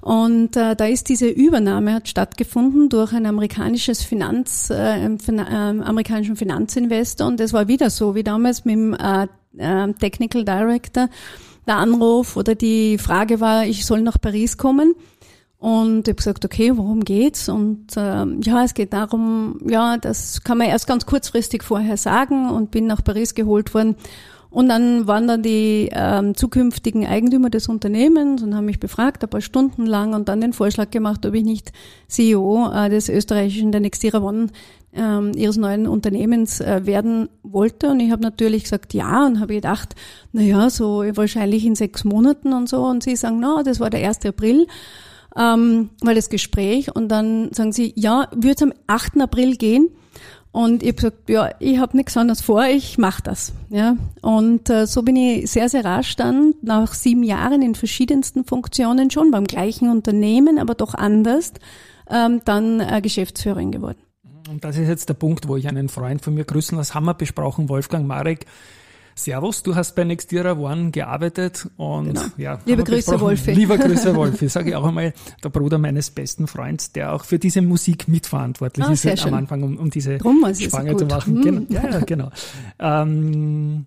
Und 0.00 0.56
äh, 0.56 0.74
da 0.74 0.86
ist 0.86 1.08
diese 1.08 1.28
Übernahme 1.28 1.94
hat 1.94 2.08
stattgefunden 2.08 2.88
durch 2.88 3.12
ein 3.12 3.26
amerikanisches 3.26 4.02
Finanz, 4.02 4.70
äh, 4.70 5.18
Fin- 5.18 5.44
ähm, 5.50 5.82
amerikanischen 5.82 6.36
Finanzinvestor. 6.36 7.26
Und 7.26 7.40
das 7.40 7.52
war 7.52 7.68
wieder 7.68 7.90
so 7.90 8.14
wie 8.14 8.24
damals 8.24 8.64
mit 8.64 8.74
dem 8.74 8.94
äh, 8.94 9.26
äh, 9.58 9.92
Technical 9.94 10.44
Director. 10.44 11.08
Der 11.66 11.76
Anruf 11.76 12.36
oder 12.36 12.54
die 12.54 12.98
Frage 12.98 13.40
war, 13.40 13.64
ich 13.64 13.86
soll 13.86 14.02
nach 14.02 14.20
Paris 14.20 14.58
kommen. 14.58 14.94
Und 15.64 16.00
ich 16.00 16.08
habe 16.08 16.16
gesagt, 16.16 16.44
okay, 16.44 16.72
worum 16.76 17.06
geht's? 17.06 17.48
Und 17.48 17.86
ähm, 17.96 18.42
ja, 18.42 18.64
es 18.64 18.74
geht 18.74 18.92
darum, 18.92 19.58
ja, 19.66 19.96
das 19.96 20.44
kann 20.44 20.58
man 20.58 20.66
erst 20.66 20.86
ganz 20.86 21.06
kurzfristig 21.06 21.62
vorher 21.62 21.96
sagen 21.96 22.50
und 22.50 22.70
bin 22.70 22.86
nach 22.86 23.02
Paris 23.02 23.34
geholt 23.34 23.72
worden. 23.72 23.96
Und 24.50 24.68
dann 24.68 25.06
waren 25.06 25.26
dann 25.26 25.42
die 25.42 25.88
ähm, 25.90 26.34
zukünftigen 26.34 27.06
Eigentümer 27.06 27.48
des 27.48 27.68
Unternehmens 27.68 28.42
und 28.42 28.54
haben 28.54 28.66
mich 28.66 28.78
befragt, 28.78 29.22
ein 29.22 29.30
paar 29.30 29.40
Stunden 29.40 29.86
lang 29.86 30.12
und 30.12 30.28
dann 30.28 30.42
den 30.42 30.52
Vorschlag 30.52 30.90
gemacht, 30.90 31.24
ob 31.24 31.32
ich 31.32 31.44
nicht 31.44 31.72
CEO 32.08 32.70
äh, 32.70 32.90
des 32.90 33.08
österreichischen, 33.08 33.72
der 33.72 33.80
Nextira 33.80 34.18
One, 34.18 34.48
ähm, 34.92 35.32
ihres 35.34 35.56
neuen 35.56 35.86
Unternehmens 35.86 36.60
äh, 36.60 36.84
werden 36.84 37.30
wollte. 37.42 37.88
Und 37.88 38.00
ich 38.00 38.12
habe 38.12 38.20
natürlich 38.20 38.64
gesagt, 38.64 38.92
ja, 38.92 39.24
und 39.24 39.40
habe 39.40 39.54
gedacht, 39.54 39.94
na 40.30 40.42
ja, 40.42 40.68
so 40.68 41.04
wahrscheinlich 41.14 41.64
in 41.64 41.74
sechs 41.74 42.04
Monaten 42.04 42.52
und 42.52 42.68
so. 42.68 42.84
Und 42.84 43.02
sie 43.02 43.16
sagen, 43.16 43.40
na, 43.40 43.62
das 43.62 43.80
war 43.80 43.88
der 43.88 44.06
1. 44.06 44.26
April 44.26 44.66
ähm, 45.36 45.90
war 46.00 46.14
das 46.14 46.28
Gespräch 46.28 46.94
und 46.94 47.08
dann 47.08 47.52
sagen 47.52 47.72
sie, 47.72 47.92
ja, 47.96 48.28
wird 48.34 48.62
am 48.62 48.72
8. 48.86 49.20
April 49.20 49.56
gehen? 49.56 49.90
Und 50.52 50.84
ich 50.84 50.90
habe 50.90 50.94
gesagt, 50.94 51.28
ja, 51.28 51.50
ich 51.58 51.78
habe 51.78 51.96
nichts 51.96 52.16
anderes 52.16 52.40
vor, 52.40 52.64
ich 52.64 52.96
mache 52.96 53.22
das. 53.22 53.52
Ja. 53.70 53.96
Und 54.22 54.70
äh, 54.70 54.86
so 54.86 55.02
bin 55.02 55.16
ich 55.16 55.50
sehr, 55.50 55.68
sehr 55.68 55.84
rasch 55.84 56.14
dann, 56.14 56.54
nach 56.62 56.94
sieben 56.94 57.24
Jahren 57.24 57.60
in 57.60 57.74
verschiedensten 57.74 58.44
Funktionen 58.44 59.10
schon, 59.10 59.32
beim 59.32 59.48
gleichen 59.48 59.90
Unternehmen, 59.90 60.60
aber 60.60 60.76
doch 60.76 60.94
anders, 60.94 61.54
ähm, 62.08 62.40
dann 62.44 62.78
äh, 62.78 63.00
Geschäftsführerin 63.02 63.72
geworden. 63.72 63.98
Und 64.48 64.62
das 64.62 64.76
ist 64.76 64.86
jetzt 64.86 65.08
der 65.08 65.14
Punkt, 65.14 65.48
wo 65.48 65.56
ich 65.56 65.66
einen 65.66 65.88
Freund 65.88 66.22
von 66.22 66.34
mir 66.34 66.44
grüßen 66.44 66.78
lasse. 66.78 66.94
Haben 66.94 67.06
wir 67.06 67.14
besprochen, 67.14 67.68
Wolfgang 67.68 68.06
Marek. 68.06 68.46
Servus, 69.14 69.62
du 69.62 69.74
hast 69.74 69.94
bei 69.94 70.04
Nextira 70.04 70.52
One 70.52 70.90
gearbeitet 70.90 71.68
und 71.76 72.06
Genau. 72.14 72.22
ja. 72.36 72.58
Liebe 72.64 72.82
Grüße. 72.84 73.20
Wolfi. 73.20 73.52
Lieber 73.52 73.78
Grüße, 73.78 74.14
Wolfi. 74.16 74.48
Sage 74.48 74.70
ich 74.70 74.76
auch 74.76 74.84
einmal, 74.84 75.12
der 75.42 75.48
Bruder 75.50 75.78
meines 75.78 76.10
besten 76.10 76.46
Freunds, 76.46 76.92
der 76.92 77.12
auch 77.12 77.24
für 77.24 77.38
diese 77.38 77.62
Musik 77.62 78.08
mitverantwortlich 78.08 78.86
Ah, 78.86 78.92
ist 78.92 79.02
sehr 79.02 79.18
am. 79.24 79.34
Anfang, 79.34 79.62
um, 79.62 79.76
um 79.78 79.90
diese 79.90 80.18
Drum 80.18 80.44
Spange 80.54 80.96
zu 80.96 81.06
machen. 81.06 81.36
Hm. 81.36 81.42
Genau. 81.42 81.62
Ja, 81.68 81.90
ja, 81.90 81.98
genau. 82.00 82.30
Ähm, 82.78 83.86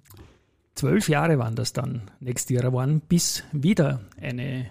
zwölf 0.75 1.09
Jahre 1.09 1.37
waren 1.39 1.55
das 1.55 1.73
dann, 1.73 2.03
Nextira 2.19 2.69
One, 2.69 3.01
bis 3.07 3.43
wieder 3.51 4.01
eine 4.21 4.67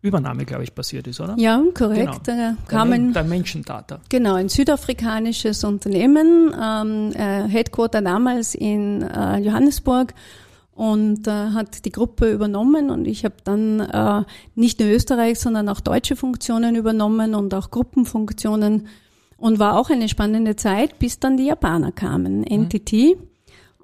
Übernahme, 0.00 0.44
glaube 0.44 0.62
ich, 0.62 0.74
passiert 0.74 1.06
ist, 1.08 1.20
oder? 1.20 1.34
Ja, 1.38 1.60
korrekt. 1.74 2.24
Genau. 2.24 2.54
Da 2.54 2.56
kamen 2.68 3.12
Der 3.12 3.24
Menschendata. 3.24 4.00
Genau, 4.08 4.34
ein 4.34 4.48
südafrikanisches 4.48 5.64
Unternehmen, 5.64 6.54
ähm, 6.60 7.12
äh, 7.14 7.48
Headquarter 7.48 8.00
damals 8.00 8.54
in 8.54 9.02
äh, 9.02 9.38
Johannesburg 9.38 10.14
und 10.72 11.26
äh, 11.26 11.30
hat 11.30 11.84
die 11.84 11.90
Gruppe 11.90 12.30
übernommen 12.30 12.90
und 12.90 13.06
ich 13.06 13.24
habe 13.24 13.34
dann 13.42 13.80
äh, 13.80 14.22
nicht 14.54 14.78
nur 14.78 14.88
Österreich, 14.88 15.40
sondern 15.40 15.68
auch 15.68 15.80
deutsche 15.80 16.14
Funktionen 16.14 16.76
übernommen 16.76 17.34
und 17.34 17.52
auch 17.52 17.72
Gruppenfunktionen 17.72 18.86
und 19.36 19.58
war 19.58 19.76
auch 19.76 19.90
eine 19.90 20.08
spannende 20.08 20.54
Zeit, 20.54 21.00
bis 21.00 21.18
dann 21.18 21.36
die 21.36 21.46
Japaner 21.46 21.90
kamen, 21.90 22.42
NTT. 22.42 23.16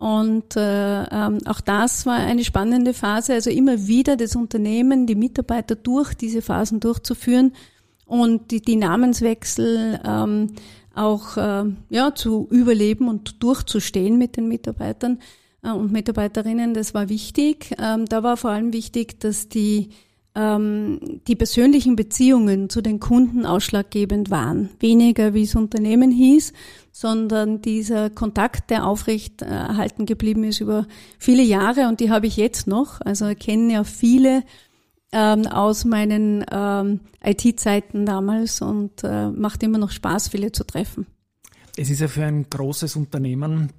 Und 0.05 0.55
äh, 0.55 1.05
ähm, 1.05 1.39
auch 1.47 1.63
das 1.63 2.05
war 2.05 2.17
eine 2.17 2.45
spannende 2.45 2.93
Phase, 2.93 3.33
also 3.33 3.49
immer 3.49 3.87
wieder 3.87 4.19
das 4.19 4.37
Unternehmen, 4.37 5.07
die 5.07 5.15
Mitarbeiter 5.15 5.77
durch 5.77 6.13
diese 6.13 6.43
Phasen 6.43 6.79
durchzuführen 6.79 7.55
und 8.05 8.51
die, 8.51 8.61
die 8.61 8.77
Namenswechsel 8.77 9.99
ähm, 10.05 10.53
auch 10.95 11.39
äh, 11.39 11.65
ja, 11.89 12.15
zu 12.15 12.47
überleben 12.51 13.09
und 13.09 13.43
durchzustehen 13.43 14.19
mit 14.19 14.37
den 14.37 14.47
Mitarbeitern 14.47 15.21
äh, 15.63 15.71
und 15.71 15.91
Mitarbeiterinnen, 15.91 16.75
das 16.75 16.93
war 16.93 17.09
wichtig. 17.09 17.75
Ähm, 17.79 18.05
da 18.05 18.23
war 18.23 18.37
vor 18.37 18.51
allem 18.51 18.75
wichtig, 18.75 19.21
dass 19.21 19.49
die 19.49 19.89
ähm, 20.35 21.21
die 21.29 21.37
persönlichen 21.37 21.97
Beziehungen 21.97 22.69
zu 22.69 22.81
den 22.81 22.99
Kunden 22.99 23.47
ausschlaggebend 23.47 24.31
waren. 24.31 24.71
Weniger, 24.81 25.35
wie 25.35 25.43
es 25.43 25.55
Unternehmen 25.55 26.11
hieß, 26.11 26.53
sondern 26.91 27.63
dieser 27.63 28.11
Kontakt, 28.11 28.71
der 28.71 28.87
aufrecht 28.87 29.43
äh, 29.43 29.47
erhalten 29.47 30.07
geblieben 30.07 30.45
ist 30.45 30.61
über 30.61 30.87
viele 31.19 31.43
Jahre 31.43 31.89
und 31.89 32.01
die 32.01 32.11
habe 32.11 32.27
ich 32.27 32.37
jetzt 32.37 32.67
noch. 32.67 33.01
Also 33.01 33.29
ich 33.29 33.39
kenne 33.39 33.73
ja 33.73 33.85
viele 33.85 34.43
ähm, 35.13 35.47
aus 35.47 35.85
meinen 35.85 36.45
ähm, 36.51 37.01
IT-Zeiten 37.23 38.05
damals 38.05 38.61
und 38.61 39.05
äh, 39.05 39.31
macht 39.31 39.63
immer 39.63 39.79
noch 39.79 39.91
Spaß, 39.91 40.29
viele 40.29 40.51
zu 40.51 40.65
treffen. 40.65 41.07
Es 41.77 41.91
ist 41.91 42.01
ja 42.01 42.09
für 42.09 42.25
ein 42.25 42.49
großes 42.51 42.97
Unternehmen 42.97 43.73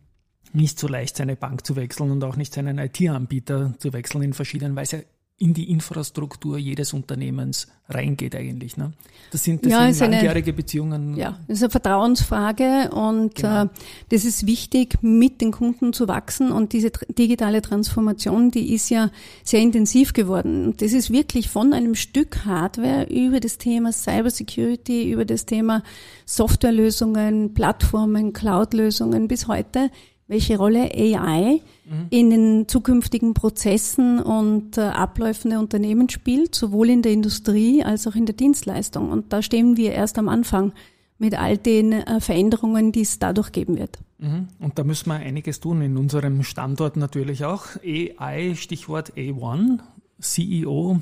nicht 0.53 0.79
so 0.79 0.87
leicht, 0.87 1.17
seine 1.17 1.35
Bank 1.35 1.65
zu 1.65 1.75
wechseln 1.75 2.11
und 2.11 2.23
auch 2.23 2.37
nicht 2.37 2.53
seinen 2.53 2.77
IT-Anbieter 2.77 3.73
zu 3.77 3.91
wechseln 3.91 4.21
in 4.21 4.33
verschiedenen, 4.33 4.77
ja 4.77 4.99
in 5.37 5.53
die 5.53 5.69
Infrastruktur 5.69 6.57
jedes 6.57 6.93
Unternehmens 6.93 7.67
reingeht 7.89 8.35
eigentlich. 8.35 8.77
Ne? 8.77 8.93
Das 9.31 9.43
sind, 9.43 9.65
das 9.65 9.71
ja, 9.71 9.91
sind 9.91 10.11
langjährige 10.11 10.51
eine, 10.51 10.53
Beziehungen. 10.53 11.17
Ja, 11.17 11.37
das 11.47 11.57
ist 11.57 11.63
eine 11.63 11.71
Vertrauensfrage 11.71 12.89
und 12.91 13.35
genau. 13.35 13.63
äh, 13.65 13.67
das 14.09 14.23
ist 14.23 14.47
wichtig, 14.47 14.97
mit 15.01 15.41
den 15.41 15.51
Kunden 15.51 15.91
zu 15.91 16.07
wachsen 16.07 16.53
und 16.53 16.71
diese 16.71 16.89
digitale 17.09 17.61
Transformation, 17.61 18.49
die 18.49 18.73
ist 18.73 18.89
ja 18.89 19.11
sehr 19.43 19.59
intensiv 19.59 20.13
geworden. 20.13 20.67
Und 20.67 20.81
das 20.81 20.93
ist 20.93 21.11
wirklich 21.11 21.49
von 21.49 21.73
einem 21.73 21.95
Stück 21.95 22.45
Hardware 22.45 23.07
über 23.09 23.41
das 23.41 23.57
Thema 23.57 23.91
Cybersecurity, 23.91 25.11
über 25.11 25.25
das 25.25 25.45
Thema 25.45 25.83
Softwarelösungen, 26.25 27.53
Plattformen, 27.53 28.31
Cloud-Lösungen 28.31 29.27
bis 29.27 29.49
heute 29.49 29.91
welche 30.27 30.57
Rolle 30.57 30.89
AI 30.91 31.61
mhm. 31.85 32.07
in 32.09 32.29
den 32.29 32.67
zukünftigen 32.67 33.33
Prozessen 33.33 34.19
und 34.19 34.77
äh, 34.77 34.81
Abläufen 34.81 35.51
der 35.51 35.59
Unternehmen 35.59 36.09
spielt, 36.09 36.55
sowohl 36.55 36.89
in 36.89 37.01
der 37.01 37.11
Industrie 37.11 37.83
als 37.83 38.07
auch 38.07 38.15
in 38.15 38.25
der 38.25 38.35
Dienstleistung. 38.35 39.11
Und 39.11 39.31
da 39.33 39.41
stehen 39.41 39.77
wir 39.77 39.93
erst 39.93 40.17
am 40.17 40.27
Anfang 40.27 40.73
mit 41.17 41.39
all 41.39 41.57
den 41.57 41.93
äh, 41.93 42.19
Veränderungen, 42.19 42.91
die 42.91 43.01
es 43.01 43.19
dadurch 43.19 43.51
geben 43.51 43.77
wird. 43.77 43.99
Mhm. 44.17 44.47
Und 44.59 44.79
da 44.79 44.83
müssen 44.83 45.09
wir 45.09 45.15
einiges 45.15 45.59
tun, 45.59 45.81
in 45.81 45.97
unserem 45.97 46.43
Standort 46.43 46.97
natürlich 46.97 47.45
auch. 47.45 47.67
AI, 47.83 48.55
Stichwort 48.55 49.13
A1, 49.13 49.79
CEO 50.19 50.99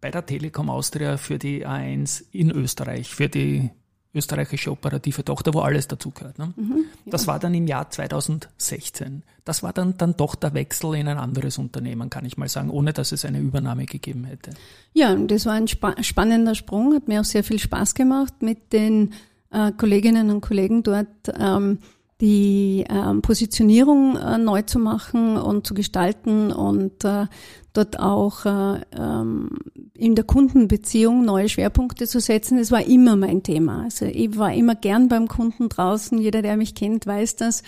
bei 0.00 0.10
der 0.10 0.26
Telekom 0.26 0.68
Austria 0.68 1.16
für 1.16 1.38
die 1.38 1.66
A1 1.66 2.24
in 2.30 2.50
Österreich, 2.50 3.08
für 3.08 3.30
die 3.30 3.70
österreichische 4.14 4.70
operative 4.70 5.24
Tochter, 5.24 5.52
wo 5.54 5.60
alles 5.60 5.88
dazugehört. 5.88 6.38
Ne? 6.38 6.52
Mhm, 6.56 6.84
ja. 7.04 7.10
Das 7.10 7.26
war 7.26 7.38
dann 7.38 7.54
im 7.54 7.66
Jahr 7.66 7.90
2016. 7.90 9.22
Das 9.44 9.62
war 9.62 9.72
dann, 9.72 9.96
dann 9.98 10.16
doch 10.16 10.34
der 10.34 10.54
Wechsel 10.54 10.94
in 10.94 11.08
ein 11.08 11.18
anderes 11.18 11.58
Unternehmen, 11.58 12.10
kann 12.10 12.24
ich 12.24 12.36
mal 12.36 12.48
sagen, 12.48 12.70
ohne 12.70 12.92
dass 12.92 13.12
es 13.12 13.24
eine 13.24 13.40
Übernahme 13.40 13.86
gegeben 13.86 14.24
hätte. 14.24 14.50
Ja, 14.92 15.14
das 15.14 15.46
war 15.46 15.54
ein 15.54 15.68
spa 15.68 15.94
spannender 16.02 16.54
Sprung, 16.54 16.94
hat 16.94 17.08
mir 17.08 17.20
auch 17.20 17.24
sehr 17.24 17.44
viel 17.44 17.58
Spaß 17.58 17.94
gemacht 17.94 18.34
mit 18.40 18.72
den 18.72 19.12
äh, 19.50 19.72
Kolleginnen 19.72 20.30
und 20.30 20.40
Kollegen 20.40 20.82
dort. 20.82 21.08
Ähm, 21.38 21.78
die 22.20 22.84
ähm, 22.88 23.22
Positionierung 23.22 24.16
äh, 24.16 24.38
neu 24.38 24.62
zu 24.62 24.78
machen 24.78 25.36
und 25.36 25.66
zu 25.66 25.74
gestalten 25.74 26.52
und 26.52 27.04
äh, 27.04 27.26
dort 27.72 27.98
auch 27.98 28.46
äh, 28.46 28.80
ähm, 28.96 29.50
in 29.94 30.14
der 30.14 30.24
Kundenbeziehung 30.24 31.24
neue 31.24 31.48
Schwerpunkte 31.48 32.06
zu 32.06 32.20
setzen. 32.20 32.58
Das 32.58 32.70
war 32.70 32.86
immer 32.86 33.16
mein 33.16 33.42
Thema. 33.42 33.82
Also 33.82 34.06
ich 34.06 34.38
war 34.38 34.54
immer 34.54 34.76
gern 34.76 35.08
beim 35.08 35.26
Kunden 35.28 35.68
draußen. 35.68 36.18
Jeder, 36.18 36.40
der 36.40 36.56
mich 36.56 36.74
kennt, 36.74 37.06
weiß 37.06 37.36
das. 37.36 37.62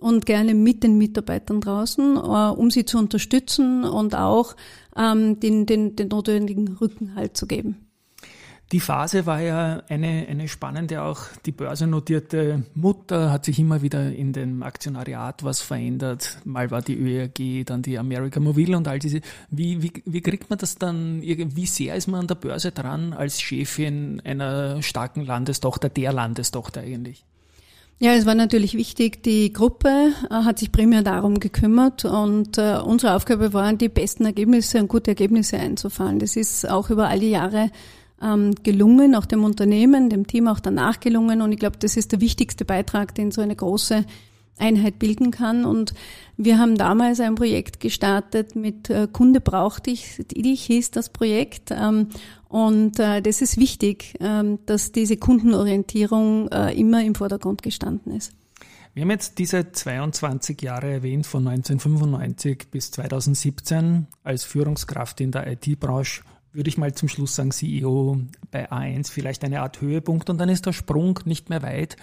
Und 0.00 0.24
gerne 0.24 0.54
mit 0.54 0.82
den 0.82 0.96
Mitarbeitern 0.96 1.60
draußen, 1.60 2.16
äh, 2.16 2.20
um 2.20 2.70
sie 2.70 2.86
zu 2.86 2.98
unterstützen 2.98 3.84
und 3.84 4.14
auch 4.14 4.56
ähm, 4.96 5.38
den, 5.40 5.66
den, 5.66 5.94
den 5.94 6.08
notwendigen 6.08 6.78
Rückenhalt 6.80 7.36
zu 7.36 7.46
geben. 7.46 7.89
Die 8.72 8.78
Phase 8.78 9.26
war 9.26 9.40
ja 9.40 9.82
eine, 9.88 10.26
eine 10.28 10.46
spannende, 10.46 11.02
auch 11.02 11.22
die 11.44 11.50
börsennotierte 11.50 12.62
Mutter 12.74 13.32
hat 13.32 13.44
sich 13.44 13.58
immer 13.58 13.82
wieder 13.82 14.12
in 14.12 14.32
dem 14.32 14.62
Aktionariat 14.62 15.42
was 15.42 15.60
verändert. 15.60 16.38
Mal 16.44 16.70
war 16.70 16.80
die 16.80 16.96
ÖRG, 16.96 17.64
dann 17.66 17.82
die 17.82 17.98
America 17.98 18.38
Mobile 18.38 18.76
und 18.76 18.86
all 18.86 19.00
diese. 19.00 19.22
Wie, 19.50 19.82
wie, 19.82 19.92
wie 20.04 20.20
kriegt 20.20 20.50
man 20.50 20.58
das 20.60 20.78
dann, 20.78 21.20
wie 21.20 21.66
sehr 21.66 21.96
ist 21.96 22.06
man 22.06 22.20
an 22.20 22.26
der 22.28 22.36
Börse 22.36 22.70
dran 22.70 23.12
als 23.12 23.40
Chefin 23.40 24.22
einer 24.24 24.80
starken 24.82 25.26
Landestochter, 25.26 25.88
der 25.88 26.12
Landestochter 26.12 26.82
eigentlich? 26.82 27.24
Ja, 27.98 28.14
es 28.14 28.24
war 28.24 28.36
natürlich 28.36 28.74
wichtig. 28.74 29.24
Die 29.24 29.52
Gruppe 29.52 30.12
äh, 30.30 30.32
hat 30.32 30.60
sich 30.60 30.70
primär 30.70 31.02
darum 31.02 31.40
gekümmert 31.40 32.04
und 32.04 32.56
äh, 32.56 32.78
unsere 32.78 33.14
Aufgabe 33.14 33.52
war, 33.52 33.72
die 33.74 33.88
besten 33.88 34.24
Ergebnisse 34.24 34.78
und 34.78 34.88
gute 34.88 35.10
Ergebnisse 35.10 35.58
einzufahren. 35.58 36.20
Das 36.20 36.36
ist 36.36 36.70
auch 36.70 36.88
über 36.88 37.08
all 37.08 37.18
die 37.18 37.30
Jahre 37.30 37.70
ähm, 38.22 38.54
gelungen, 38.62 39.14
auch 39.14 39.26
dem 39.26 39.44
Unternehmen, 39.44 40.10
dem 40.10 40.26
Team 40.26 40.48
auch 40.48 40.60
danach 40.60 41.00
gelungen. 41.00 41.42
Und 41.42 41.52
ich 41.52 41.58
glaube, 41.58 41.78
das 41.78 41.96
ist 41.96 42.12
der 42.12 42.20
wichtigste 42.20 42.64
Beitrag, 42.64 43.14
den 43.14 43.30
so 43.30 43.40
eine 43.40 43.56
große 43.56 44.04
Einheit 44.58 44.98
bilden 44.98 45.30
kann. 45.30 45.64
Und 45.64 45.94
wir 46.36 46.58
haben 46.58 46.76
damals 46.76 47.20
ein 47.20 47.34
Projekt 47.34 47.80
gestartet 47.80 48.54
mit 48.54 48.90
äh, 48.90 49.08
Kunde 49.10 49.40
braucht 49.40 49.86
dich, 49.86 50.22
dich 50.30 50.62
hieß 50.64 50.90
das 50.90 51.08
Projekt. 51.08 51.70
Ähm, 51.70 52.08
und 52.48 52.98
äh, 52.98 53.22
das 53.22 53.42
ist 53.42 53.56
wichtig, 53.56 54.14
ähm, 54.20 54.58
dass 54.66 54.92
diese 54.92 55.16
Kundenorientierung 55.16 56.48
äh, 56.48 56.78
immer 56.78 57.02
im 57.02 57.14
Vordergrund 57.14 57.62
gestanden 57.62 58.14
ist. 58.14 58.32
Wir 58.92 59.02
haben 59.02 59.10
jetzt 59.10 59.38
diese 59.38 59.70
22 59.70 60.60
Jahre 60.62 60.90
erwähnt, 60.90 61.24
von 61.24 61.46
1995 61.46 62.70
bis 62.72 62.90
2017 62.90 64.08
als 64.24 64.42
Führungskraft 64.44 65.20
in 65.20 65.30
der 65.30 65.46
IT-Branche 65.52 66.22
würde 66.52 66.68
ich 66.68 66.78
mal 66.78 66.94
zum 66.94 67.08
Schluss 67.08 67.34
sagen, 67.34 67.52
CEO 67.52 68.20
bei 68.50 68.70
A1 68.70 69.10
vielleicht 69.10 69.44
eine 69.44 69.62
Art 69.62 69.80
Höhepunkt 69.80 70.30
und 70.30 70.38
dann 70.38 70.48
ist 70.48 70.66
der 70.66 70.72
Sprung 70.72 71.20
nicht 71.24 71.50
mehr 71.50 71.62
weit 71.62 71.96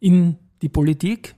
in 0.00 0.36
die 0.62 0.68
Politik. 0.68 1.34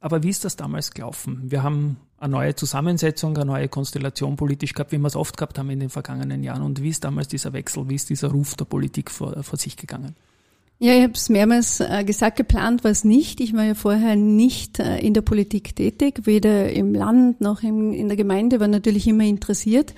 Aber 0.00 0.22
wie 0.22 0.28
ist 0.28 0.44
das 0.44 0.56
damals 0.56 0.92
gelaufen? 0.92 1.42
Wir 1.44 1.62
haben 1.62 1.96
eine 2.18 2.32
neue 2.32 2.54
Zusammensetzung, 2.54 3.36
eine 3.36 3.46
neue 3.46 3.68
Konstellation 3.68 4.36
politisch 4.36 4.72
gehabt, 4.72 4.92
wie 4.92 4.98
wir 4.98 5.06
es 5.06 5.16
oft 5.16 5.36
gehabt 5.36 5.58
haben 5.58 5.70
in 5.70 5.80
den 5.80 5.90
vergangenen 5.90 6.42
Jahren. 6.42 6.62
Und 6.62 6.82
wie 6.82 6.90
ist 6.90 7.04
damals 7.04 7.28
dieser 7.28 7.52
Wechsel, 7.52 7.88
wie 7.88 7.94
ist 7.94 8.10
dieser 8.10 8.28
Ruf 8.28 8.54
der 8.54 8.66
Politik 8.66 9.10
vor, 9.10 9.42
vor 9.42 9.58
sich 9.58 9.76
gegangen? 9.76 10.14
Ja, 10.78 10.92
ich 10.92 11.02
habe 11.02 11.14
es 11.14 11.30
mehrmals 11.30 11.80
äh, 11.80 12.04
gesagt, 12.04 12.36
geplant 12.36 12.84
war 12.84 12.90
es 12.90 13.02
nicht. 13.02 13.40
Ich 13.40 13.54
war 13.54 13.64
ja 13.64 13.74
vorher 13.74 14.14
nicht 14.14 14.78
äh, 14.78 14.98
in 14.98 15.14
der 15.14 15.22
Politik 15.22 15.74
tätig, 15.74 16.20
weder 16.24 16.70
im 16.70 16.94
Land 16.94 17.40
noch 17.40 17.62
in 17.62 18.08
der 18.08 18.16
Gemeinde, 18.16 18.60
war 18.60 18.68
natürlich 18.68 19.08
immer 19.08 19.24
interessiert 19.24 19.94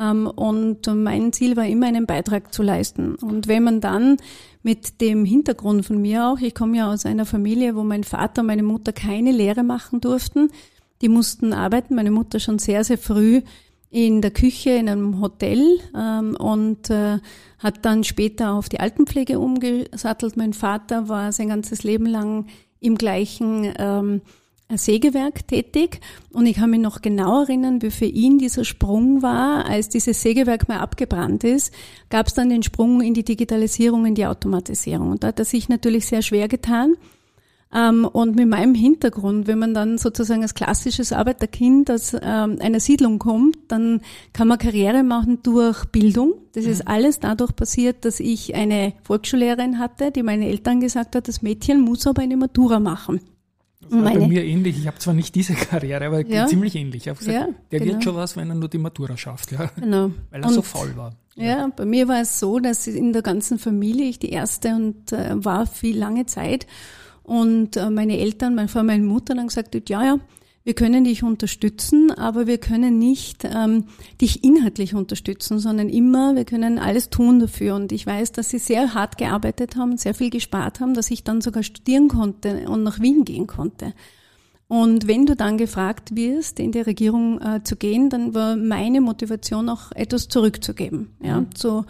und 0.00 0.86
mein 0.86 1.32
Ziel 1.32 1.56
war 1.56 1.66
immer, 1.66 1.86
einen 1.86 2.06
Beitrag 2.06 2.54
zu 2.54 2.62
leisten. 2.62 3.16
Und 3.16 3.48
wenn 3.48 3.62
man 3.62 3.80
dann 3.80 4.16
mit 4.62 5.00
dem 5.00 5.24
Hintergrund 5.24 5.84
von 5.84 6.00
mir 6.00 6.26
auch, 6.26 6.38
ich 6.40 6.54
komme 6.54 6.78
ja 6.78 6.90
aus 6.90 7.04
einer 7.04 7.26
Familie, 7.26 7.76
wo 7.76 7.84
mein 7.84 8.04
Vater 8.04 8.40
und 8.40 8.46
meine 8.46 8.62
Mutter 8.62 8.92
keine 8.92 9.32
Lehre 9.32 9.62
machen 9.62 10.00
durften, 10.00 10.50
die 11.02 11.08
mussten 11.08 11.52
arbeiten, 11.52 11.94
meine 11.94 12.10
Mutter 12.10 12.40
schon 12.40 12.58
sehr, 12.58 12.84
sehr 12.84 12.98
früh 12.98 13.42
in 13.90 14.22
der 14.22 14.30
Küche 14.30 14.70
in 14.70 14.88
einem 14.88 15.20
Hotel 15.20 15.78
ähm, 15.96 16.36
und 16.36 16.90
äh, 16.90 17.18
hat 17.58 17.84
dann 17.84 18.04
später 18.04 18.52
auf 18.52 18.68
die 18.68 18.80
Altenpflege 18.80 19.38
umgesattelt. 19.38 20.36
Mein 20.36 20.52
Vater 20.52 21.08
war 21.08 21.32
sein 21.32 21.48
ganzes 21.48 21.82
Leben 21.82 22.06
lang 22.06 22.46
im 22.78 22.96
gleichen 22.96 23.72
ähm, 23.76 24.22
Sägewerk 24.78 25.46
tätig 25.46 26.00
und 26.32 26.46
ich 26.46 26.56
kann 26.56 26.70
mich 26.70 26.80
noch 26.80 27.02
genau 27.02 27.42
erinnern, 27.42 27.82
wie 27.82 27.90
für 27.90 28.06
ihn 28.06 28.38
dieser 28.38 28.64
Sprung 28.64 29.22
war, 29.22 29.66
als 29.66 29.88
dieses 29.88 30.22
Sägewerk 30.22 30.68
mal 30.68 30.78
abgebrannt 30.78 31.44
ist, 31.44 31.72
gab 32.08 32.26
es 32.26 32.34
dann 32.34 32.48
den 32.48 32.62
Sprung 32.62 33.00
in 33.00 33.14
die 33.14 33.24
Digitalisierung, 33.24 34.06
in 34.06 34.14
die 34.14 34.26
Automatisierung. 34.26 35.10
Und 35.10 35.24
da 35.24 35.28
hat 35.28 35.38
er 35.38 35.44
sich 35.44 35.68
natürlich 35.68 36.06
sehr 36.06 36.22
schwer 36.22 36.48
getan. 36.48 36.94
Ähm, 37.72 38.04
und 38.04 38.34
mit 38.34 38.48
meinem 38.48 38.74
Hintergrund, 38.74 39.46
wenn 39.46 39.58
man 39.58 39.74
dann 39.74 39.96
sozusagen 39.96 40.42
als 40.42 40.54
klassisches 40.54 41.12
Arbeiterkind 41.12 41.90
aus 41.90 42.14
ähm, 42.14 42.58
einer 42.60 42.80
Siedlung 42.80 43.20
kommt, 43.20 43.56
dann 43.68 44.00
kann 44.32 44.48
man 44.48 44.58
Karriere 44.58 45.04
machen 45.04 45.38
durch 45.42 45.84
Bildung. 45.86 46.34
Das 46.52 46.64
ist 46.64 46.84
mhm. 46.84 46.90
alles 46.90 47.20
dadurch 47.20 47.54
passiert, 47.54 48.04
dass 48.04 48.18
ich 48.18 48.56
eine 48.56 48.94
Volksschullehrerin 49.04 49.78
hatte, 49.78 50.10
die 50.10 50.24
meinen 50.24 50.42
Eltern 50.42 50.80
gesagt 50.80 51.14
hat, 51.14 51.28
das 51.28 51.42
Mädchen 51.42 51.80
muss 51.80 52.06
aber 52.06 52.22
eine 52.22 52.36
Matura 52.36 52.80
machen. 52.80 53.20
War 53.90 54.14
bei 54.14 54.26
mir 54.26 54.44
ähnlich. 54.44 54.78
Ich 54.78 54.86
habe 54.86 54.98
zwar 54.98 55.14
nicht 55.14 55.34
diese 55.34 55.54
Karriere, 55.54 56.06
aber 56.06 56.26
ja. 56.26 56.46
ziemlich 56.46 56.74
ähnlich. 56.76 57.02
Ich 57.02 57.08
habe 57.08 57.18
gesagt, 57.18 57.36
ja, 57.36 57.48
der 57.70 57.80
genau. 57.80 57.92
wird 57.92 58.04
schon 58.04 58.16
was, 58.16 58.36
wenn 58.36 58.48
er 58.48 58.54
nur 58.54 58.68
die 58.68 58.78
Matura 58.78 59.16
schafft, 59.16 59.52
ja. 59.52 59.70
Genau. 59.76 60.10
Weil 60.30 60.42
er 60.42 60.48
und, 60.48 60.54
so 60.54 60.62
faul 60.62 60.96
war. 60.96 61.12
Ja. 61.36 61.44
ja. 61.44 61.72
bei 61.74 61.84
mir 61.84 62.08
war 62.08 62.20
es 62.20 62.38
so, 62.38 62.58
dass 62.58 62.86
in 62.86 63.12
der 63.12 63.22
ganzen 63.22 63.58
Familie 63.58 64.08
ich 64.08 64.18
die 64.18 64.30
erste 64.30 64.74
und 64.74 65.12
äh, 65.12 65.44
war 65.44 65.66
viel 65.66 65.98
lange 65.98 66.26
Zeit. 66.26 66.66
Und 67.22 67.76
äh, 67.76 67.90
meine 67.90 68.18
Eltern, 68.18 68.54
mein 68.54 68.68
Vater, 68.68 68.84
meine 68.84 69.04
Mutter 69.04 69.34
dann 69.34 69.48
gesagt, 69.48 69.74
ja, 69.88 70.04
ja, 70.04 70.18
wir 70.70 70.76
können 70.76 71.02
dich 71.02 71.24
unterstützen, 71.24 72.12
aber 72.12 72.46
wir 72.46 72.58
können 72.58 73.00
nicht 73.00 73.42
ähm, 73.42 73.86
dich 74.20 74.44
inhaltlich 74.44 74.94
unterstützen, 74.94 75.58
sondern 75.58 75.88
immer, 75.88 76.36
wir 76.36 76.44
können 76.44 76.78
alles 76.78 77.10
tun 77.10 77.40
dafür. 77.40 77.74
Und 77.74 77.90
ich 77.90 78.06
weiß, 78.06 78.30
dass 78.30 78.50
sie 78.50 78.60
sehr 78.60 78.94
hart 78.94 79.18
gearbeitet 79.18 79.74
haben, 79.74 79.96
sehr 79.96 80.14
viel 80.14 80.30
gespart 80.30 80.78
haben, 80.78 80.94
dass 80.94 81.10
ich 81.10 81.24
dann 81.24 81.40
sogar 81.40 81.64
studieren 81.64 82.06
konnte 82.06 82.68
und 82.68 82.84
nach 82.84 83.00
Wien 83.00 83.24
gehen 83.24 83.48
konnte. 83.48 83.94
Und 84.68 85.08
wenn 85.08 85.26
du 85.26 85.34
dann 85.34 85.58
gefragt 85.58 86.14
wirst, 86.14 86.60
in 86.60 86.70
die 86.70 86.82
Regierung 86.82 87.40
äh, 87.40 87.64
zu 87.64 87.74
gehen, 87.74 88.08
dann 88.08 88.32
war 88.32 88.54
meine 88.54 89.00
Motivation 89.00 89.68
auch 89.68 89.90
etwas 89.96 90.28
zurückzugeben, 90.28 91.08
ja, 91.20 91.40
Mhm. 91.40 91.52
zu, 91.56 91.84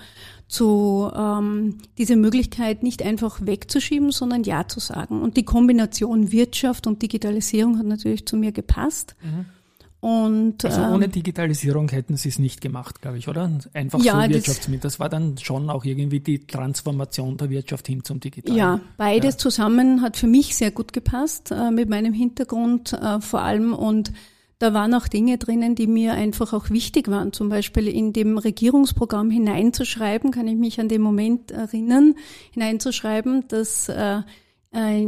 zu 0.51 1.09
ähm, 1.17 1.79
diese 1.97 2.17
Möglichkeit 2.17 2.83
nicht 2.83 3.03
einfach 3.05 3.41
wegzuschieben, 3.47 4.11
sondern 4.11 4.43
ja 4.43 4.67
zu 4.67 4.81
sagen. 4.81 5.23
Und 5.23 5.37
die 5.37 5.45
Kombination 5.45 6.33
Wirtschaft 6.33 6.89
und 6.89 7.03
Digitalisierung 7.03 7.79
hat 7.79 7.87
natürlich 7.87 8.27
zu 8.27 8.37
mir 8.37 8.51
gepasst. 8.51 9.15
Und 10.01 10.65
Also 10.65 10.81
ähm, 10.81 10.93
ohne 10.95 11.09
Digitalisierung 11.09 11.91
hätten 11.91 12.17
sie 12.17 12.31
es 12.31 12.39
nicht 12.39 12.61
gemacht, 12.63 13.03
glaube 13.03 13.19
ich, 13.19 13.29
oder? 13.29 13.51
Einfach 13.75 14.03
Ja, 14.03 14.15
so 14.15 14.21
das- 14.23 14.31
Wirtschaftsmittel. 14.31 14.81
Das 14.81 14.99
war 14.99 15.09
dann 15.11 15.37
schon 15.39 15.69
auch 15.69 15.85
irgendwie 15.85 16.21
die 16.21 16.39
Transformation 16.47 17.37
der 17.37 17.51
Wirtschaft 17.51 17.87
hin 17.87 18.03
zum 18.03 18.19
Digitalen. 18.19 18.57
Ja, 18.59 18.81
beides 18.97 19.35
Ja. 19.35 19.39
zusammen 19.39 20.01
hat 20.01 20.17
für 20.17 20.27
mich 20.27 20.57
sehr 20.57 20.71
gut 20.71 20.93
gepasst, 20.95 21.51
äh, 21.51 21.71
mit 21.71 21.91
meinem 21.91 22.15
Hintergrund 22.15 22.95
äh, 22.95 23.21
vor 23.21 23.43
allem. 23.43 23.75
Und 23.75 24.11
da 24.61 24.75
waren 24.75 24.93
auch 24.93 25.09
Dinge 25.09 25.39
drinnen, 25.39 25.75
die 25.75 25.87
mir 25.87 26.13
einfach 26.13 26.53
auch 26.53 26.69
wichtig 26.69 27.09
waren. 27.09 27.33
Zum 27.33 27.49
Beispiel 27.49 27.89
in 27.89 28.13
dem 28.13 28.37
Regierungsprogramm 28.37 29.31
hineinzuschreiben, 29.31 30.31
kann 30.31 30.47
ich 30.47 30.57
mich 30.57 30.79
an 30.79 30.89
den 30.89 31.01
Moment 31.01 31.51
erinnern, 31.51 32.15
hineinzuschreiben, 32.53 33.49
dass 33.49 33.89
äh, 33.89 34.21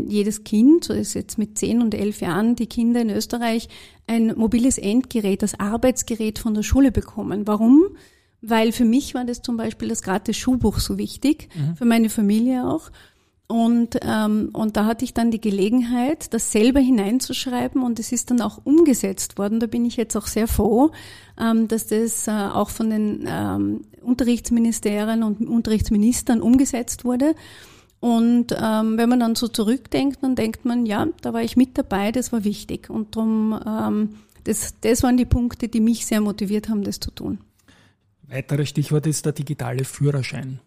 jedes 0.09 0.45
Kind, 0.45 0.85
so 0.85 0.95
ist 0.95 1.13
jetzt 1.13 1.37
mit 1.37 1.59
10 1.59 1.83
und 1.83 1.95
11 1.95 2.23
Jahren, 2.23 2.57
die 2.57 2.67
Kinder 2.67 3.03
in 3.03 3.11
Österreich 3.11 3.69
ein 4.07 4.35
mobiles 4.39 4.79
Endgerät, 4.79 5.43
das 5.43 5.61
Arbeitsgerät 5.61 6.39
von 6.39 6.55
der 6.55 6.63
Schule 6.63 6.91
bekommen. 6.91 7.47
Warum? 7.47 7.83
Weil 8.41 8.73
für 8.73 8.87
mich 8.87 9.15
war 9.15 9.27
das 9.27 9.43
zum 9.43 9.59
Beispiel 9.59 9.89
das 9.89 10.01
gratis 10.01 10.39
Schulbuch 10.39 10.79
so 10.79 10.97
wichtig, 10.97 11.51
für 11.77 11.85
meine 11.85 12.09
Familie 12.09 12.67
auch. 12.67 12.91
Und, 13.49 13.99
ähm, 14.03 14.49
und 14.53 14.77
da 14.77 14.87
hatte 14.87 15.05
ich 15.05 15.13
dann 15.13 15.31
die 15.31 15.41
Gelegenheit, 15.41 16.33
das 16.33 16.53
selber 16.53 16.81
hineinzuschreiben 16.81 17.83
und 17.83 17.99
es 17.99 18.11
ist 18.11 18.31
dann 18.31 18.41
auch 18.41 18.61
umgesetzt 18.65 19.37
worden. 19.37 19.61
Da 19.61 19.67
bin 19.67 19.85
ich 19.85 19.97
jetzt 19.97 20.17
auch 20.17 20.27
sehr 20.27 20.49
froh, 20.49 20.91
ähm, 21.39 21.69
dass 21.69 21.87
das 21.87 22.29
äh, 22.29 22.31
auch 22.31 22.71
von 22.71 22.89
den 22.89 23.25
ähm, 23.27 23.83
Unterrichtsministerien 24.01 25.23
und 25.23 25.47
Unterrichtsministern 25.47 26.41
umgesetzt 26.41 27.05
wurde. 27.05 27.35
Und 28.01 28.57
ähm, 28.59 28.97
wenn 28.97 29.09
man 29.09 29.21
dann 29.21 29.35
so 29.37 29.49
zurückdenkt, 29.49 30.23
dann 30.23 30.35
denkt 30.35 30.65
man, 30.65 30.87
ja, 30.87 31.07
da 31.21 31.33
war 31.33 31.43
ich 31.43 31.57
mit 31.57 31.79
dabei, 31.79 32.11
das 32.11 32.33
war 32.33 32.45
wichtig. 32.45 32.91
Und 32.91 33.15
darum, 33.15 33.61
ähm, 33.65 34.09
das, 34.45 34.75
das 34.81 35.03
waren 35.03 35.17
die 35.17 35.25
Punkte, 35.25 35.69
die 35.69 35.81
mich 35.81 36.07
sehr 36.07 36.21
motiviert 36.21 36.69
haben, 36.69 36.83
das 36.83 37.01
zu 37.01 37.11
tun. 37.11 37.39
Weiteres 38.23 38.71
Stichwort 38.71 39.07
ist 39.07 39.27
der 39.27 39.33
digitale 39.33 39.85
Führerschein. 39.85 40.59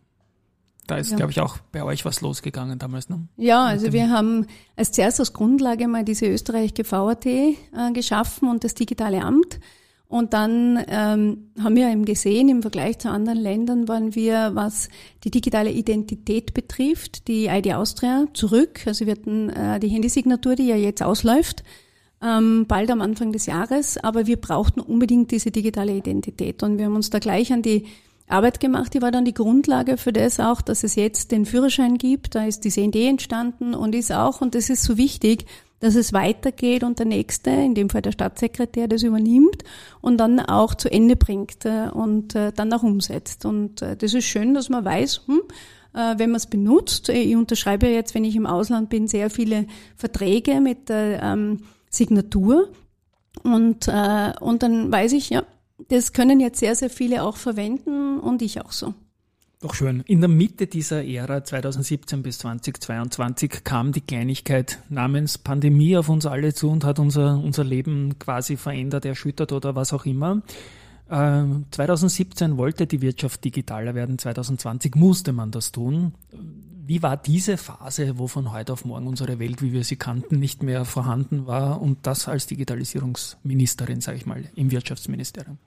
Da 0.87 0.97
ist, 0.97 1.11
Ja. 1.11 1.17
glaube 1.17 1.31
ich, 1.31 1.41
auch 1.41 1.57
bei 1.71 1.83
euch 1.83 2.05
was 2.05 2.21
losgegangen 2.21 2.77
damals, 2.77 3.09
ne? 3.09 3.27
Ja, 3.37 3.65
also 3.65 3.91
wir 3.91 4.09
haben 4.09 4.45
als 4.75 4.91
zuerst 4.91 5.19
als 5.19 5.33
Grundlage 5.33 5.87
mal 5.87 6.03
diese 6.03 6.27
Österreich 6.27 6.73
GVAT 6.73 7.25
äh, 7.25 7.55
geschaffen 7.93 8.49
und 8.49 8.63
das 8.63 8.75
digitale 8.75 9.21
Amt. 9.23 9.59
Und 10.07 10.33
dann 10.33 10.79
ähm, 10.87 11.49
haben 11.59 11.75
wir 11.75 11.89
eben 11.89 12.05
gesehen, 12.05 12.47
im 12.47 12.61
Vergleich 12.61 12.99
zu 12.99 13.09
anderen 13.09 13.39
Ländern 13.39 13.87
waren 13.87 14.13
wir, 14.13 14.51
was 14.53 14.89
die 15.23 15.31
digitale 15.31 15.71
Identität 15.71 16.53
betrifft, 16.53 17.27
die 17.27 17.47
ID 17.47 17.73
Austria 17.73 18.25
zurück. 18.33 18.81
Also 18.85 19.07
wir 19.07 19.13
hatten 19.13 19.49
äh, 19.49 19.79
die 19.79 19.87
Handysignatur, 19.87 20.55
die 20.55 20.67
ja 20.67 20.75
jetzt 20.75 21.01
ausläuft, 21.01 21.63
ähm, 22.21 22.65
bald 22.67 22.91
am 22.91 23.01
Anfang 23.01 23.31
des 23.31 23.47
Jahres, 23.47 23.97
aber 23.97 24.27
wir 24.27 24.37
brauchten 24.37 24.79
unbedingt 24.79 25.31
diese 25.31 25.49
digitale 25.49 25.95
Identität. 25.95 26.61
Und 26.61 26.77
wir 26.77 26.85
haben 26.85 26.95
uns 26.95 27.09
da 27.09 27.17
gleich 27.17 27.51
an 27.51 27.63
die 27.63 27.85
Arbeit 28.27 28.59
gemacht, 28.59 28.93
die 28.93 29.01
war 29.01 29.11
dann 29.11 29.25
die 29.25 29.33
Grundlage 29.33 29.97
für 29.97 30.11
das 30.11 30.39
auch, 30.39 30.61
dass 30.61 30.83
es 30.83 30.95
jetzt 30.95 31.31
den 31.31 31.45
Führerschein 31.45 31.97
gibt. 31.97 32.35
Da 32.35 32.45
ist 32.45 32.65
diese 32.65 32.81
Idee 32.81 33.07
entstanden 33.07 33.75
und 33.75 33.93
ist 33.93 34.11
auch, 34.11 34.41
und 34.41 34.55
das 34.55 34.69
ist 34.69 34.83
so 34.83 34.97
wichtig, 34.97 35.45
dass 35.79 35.95
es 35.95 36.13
weitergeht 36.13 36.83
und 36.83 36.97
der 36.97 37.05
Nächste, 37.05 37.51
in 37.51 37.75
dem 37.75 37.89
Fall 37.89 38.01
der 38.01 38.13
Staatssekretär, 38.13 38.87
das 38.87 39.03
übernimmt 39.03 39.63
und 40.01 40.17
dann 40.17 40.39
auch 40.39 40.73
zu 40.73 40.91
Ende 40.91 41.15
bringt 41.15 41.65
äh, 41.65 41.89
und 41.93 42.33
äh, 42.33 42.51
dann 42.51 42.73
auch 42.73 42.83
umsetzt. 42.83 43.45
Und 43.45 43.81
äh, 43.81 43.95
das 43.95 44.13
ist 44.13 44.25
schön, 44.25 44.53
dass 44.53 44.69
man 44.69 44.83
weiß, 44.83 45.21
hm, 45.27 45.41
wenn 46.17 46.31
man 46.31 46.35
es 46.35 46.47
benutzt. 46.47 47.07
Ich 47.07 47.37
unterschreibe 47.37 47.87
jetzt, 47.87 48.15
wenn 48.15 48.25
ich 48.25 48.35
im 48.35 48.45
Ausland 48.45 48.89
bin, 48.89 49.07
sehr 49.07 49.29
viele 49.29 49.65
Verträge 49.95 50.59
mit 50.59 50.89
der 50.89 51.23
ähm, 51.23 51.61
Signatur. 51.89 52.67
Und, 53.43 53.87
äh, 53.87 54.33
und 54.41 54.61
dann 54.61 54.91
weiß 54.91 55.13
ich, 55.13 55.29
ja, 55.29 55.43
das 55.89 56.13
können 56.13 56.39
jetzt 56.39 56.59
sehr, 56.59 56.75
sehr 56.75 56.89
viele 56.89 57.23
auch 57.23 57.37
verwenden 57.37 58.19
und 58.19 58.41
ich 58.41 58.61
auch 58.61 58.71
so. 58.71 58.93
Doch 59.61 59.73
schön. 59.73 60.03
In 60.05 60.19
der 60.19 60.27
Mitte 60.27 60.67
dieser 60.67 61.03
Ära 61.03 61.43
2017 61.43 62.21
bis 62.21 62.39
2022 62.39 63.63
kam 63.63 63.93
die 63.93 64.01
Kleinigkeit 64.01 64.79
namens 64.89 65.37
Pandemie 65.37 65.97
auf 65.97 66.09
uns 66.09 66.25
alle 66.25 66.53
zu 66.53 66.69
und 66.69 66.83
hat 66.83 66.99
unser, 66.99 67.39
unser 67.39 67.63
Leben 67.63 68.19
quasi 68.19 68.57
verändert, 68.57 69.05
erschüttert 69.05 69.51
oder 69.53 69.75
was 69.75 69.93
auch 69.93 70.05
immer. 70.05 70.43
Ähm, 71.09 71.65
2017 71.71 72.57
wollte 72.57 72.85
die 72.85 73.01
Wirtschaft 73.01 73.43
digitaler 73.43 73.95
werden, 73.95 74.19
2020 74.19 74.95
musste 74.95 75.33
man 75.33 75.51
das 75.51 75.71
tun. 75.71 76.13
Wie 76.87 77.01
war 77.01 77.17
diese 77.17 77.57
Phase, 77.57 78.19
wo 78.19 78.27
von 78.27 78.51
heute 78.51 78.73
auf 78.73 78.85
morgen 78.85 79.07
unsere 79.07 79.39
Welt, 79.39 79.61
wie 79.61 79.73
wir 79.73 79.83
sie 79.83 79.95
kannten, 79.95 80.39
nicht 80.39 80.61
mehr 80.61 80.85
vorhanden 80.85 81.47
war 81.47 81.81
und 81.81 81.99
das 82.03 82.27
als 82.27 82.45
Digitalisierungsministerin, 82.45 84.01
sage 84.01 84.17
ich 84.17 84.25
mal, 84.25 84.43
im 84.55 84.69
Wirtschaftsministerium? 84.69 85.57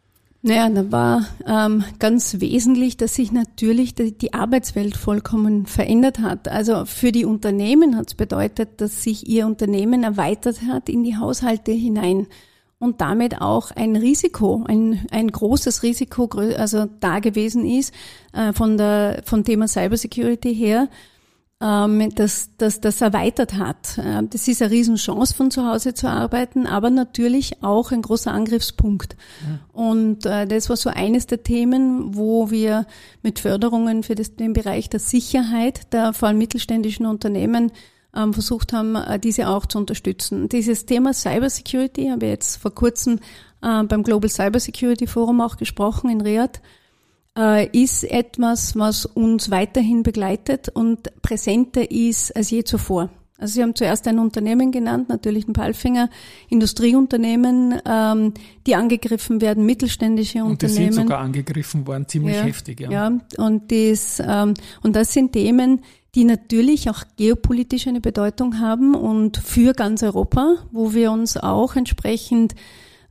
Naja, 0.40 0.68
da 0.68 0.92
war 0.92 1.26
ähm, 1.46 1.84
ganz 1.98 2.40
wesentlich, 2.40 2.96
dass 2.96 3.16
sich 3.16 3.32
natürlich 3.32 3.96
die, 3.96 4.16
die 4.16 4.34
Arbeitswelt 4.34 4.96
vollkommen 4.96 5.66
verändert 5.66 6.20
hat. 6.20 6.46
Also 6.46 6.84
für 6.84 7.10
die 7.10 7.24
Unternehmen 7.24 7.96
hat 7.96 8.08
es 8.08 8.14
bedeutet, 8.14 8.80
dass 8.80 9.02
sich 9.02 9.28
ihr 9.28 9.46
Unternehmen 9.46 10.04
erweitert 10.04 10.62
hat 10.62 10.88
in 10.88 11.02
die 11.02 11.16
Haushalte 11.16 11.72
hinein 11.72 12.28
und 12.78 13.00
damit 13.00 13.40
auch 13.40 13.72
ein 13.72 13.96
Risiko, 13.96 14.64
ein, 14.68 15.06
ein 15.10 15.28
großes 15.28 15.82
Risiko, 15.82 16.28
also 16.56 16.86
da 17.00 17.18
gewesen 17.18 17.66
ist 17.66 17.92
äh, 18.32 18.52
von 18.52 18.76
der 18.78 19.22
vom 19.24 19.42
Thema 19.42 19.66
Cybersecurity 19.66 20.54
her, 20.54 20.88
ähm, 21.60 22.14
dass 22.14 22.50
das 22.56 22.80
das 22.80 23.00
erweitert 23.00 23.54
hat. 23.54 23.98
Äh, 23.98 24.22
Das 24.30 24.46
ist 24.46 24.62
eine 24.62 24.70
Riesenchance, 24.70 25.34
von 25.34 25.50
zu 25.50 25.66
Hause 25.66 25.92
zu 25.92 26.08
arbeiten, 26.08 26.66
aber 26.66 26.90
natürlich 26.90 27.62
auch 27.62 27.90
ein 27.90 28.02
großer 28.02 28.32
Angriffspunkt. 28.32 29.16
Und 29.72 30.24
äh, 30.24 30.46
das 30.46 30.68
war 30.68 30.76
so 30.76 30.90
eines 30.90 31.26
der 31.26 31.42
Themen, 31.42 32.16
wo 32.16 32.50
wir 32.50 32.86
mit 33.22 33.40
Förderungen 33.40 34.04
für 34.04 34.14
das, 34.14 34.36
den 34.36 34.52
Bereich 34.52 34.88
der 34.88 35.00
Sicherheit 35.00 35.92
der 35.92 36.12
vor 36.12 36.28
allem 36.28 36.38
mittelständischen 36.38 37.06
Unternehmen 37.06 37.72
ähm, 38.14 38.32
versucht 38.32 38.72
haben, 38.72 38.94
äh, 38.94 39.18
diese 39.18 39.48
auch 39.48 39.66
zu 39.66 39.78
unterstützen. 39.78 40.48
Dieses 40.48 40.86
Thema 40.86 41.12
Cybersecurity 41.12 42.08
habe 42.08 42.26
ich 42.26 42.30
jetzt 42.30 42.56
vor 42.56 42.74
kurzem 42.74 43.18
äh, 43.62 43.82
beim 43.82 44.02
Global 44.04 44.30
Cybersecurity 44.30 45.06
Forum 45.06 45.40
auch 45.40 45.56
gesprochen 45.56 46.08
in 46.08 46.20
Riyadh 46.20 46.60
ist 47.72 48.04
etwas, 48.04 48.76
was 48.76 49.06
uns 49.06 49.50
weiterhin 49.50 50.02
begleitet 50.02 50.68
und 50.70 51.22
präsenter 51.22 51.90
ist 51.90 52.34
als 52.34 52.50
je 52.50 52.64
zuvor. 52.64 53.10
Also 53.40 53.54
Sie 53.54 53.62
haben 53.62 53.76
zuerst 53.76 54.08
ein 54.08 54.18
Unternehmen 54.18 54.72
genannt, 54.72 55.08
natürlich 55.08 55.46
ein 55.46 55.52
Palfinger, 55.52 56.10
Industrieunternehmen, 56.48 57.80
ähm, 57.86 58.34
die 58.66 58.74
angegriffen 58.74 59.40
werden, 59.40 59.64
mittelständische 59.64 60.42
Und 60.42 60.60
die 60.60 60.66
Unternehmen. 60.66 60.92
sind 60.92 61.02
sogar 61.04 61.20
angegriffen 61.20 61.86
worden, 61.86 62.08
ziemlich 62.08 62.34
Ja, 62.34 62.42
heftig. 62.42 62.80
Ja. 62.80 62.90
Ja, 62.90 63.18
und, 63.36 63.70
das, 63.70 64.20
ähm, 64.26 64.54
und 64.82 64.96
das 64.96 65.12
sind 65.12 65.32
Themen, 65.34 65.82
die 66.16 66.24
natürlich 66.24 66.90
auch 66.90 67.04
geopolitisch 67.16 67.86
eine 67.86 68.00
Bedeutung 68.00 68.58
haben 68.58 68.96
und 68.96 69.36
für 69.36 69.72
ganz 69.72 70.02
Europa, 70.02 70.56
wo 70.72 70.92
wir 70.92 71.12
uns 71.12 71.36
auch 71.36 71.76
entsprechend 71.76 72.56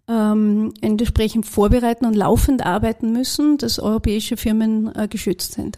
ähm, 0.07 0.73
entsprechend 0.81 1.45
vorbereiten 1.45 2.05
und 2.05 2.15
laufend 2.15 2.65
arbeiten 2.65 3.11
müssen, 3.11 3.57
dass 3.57 3.79
europäische 3.79 4.37
Firmen 4.37 4.93
äh, 4.95 5.07
geschützt 5.07 5.53
sind. 5.53 5.77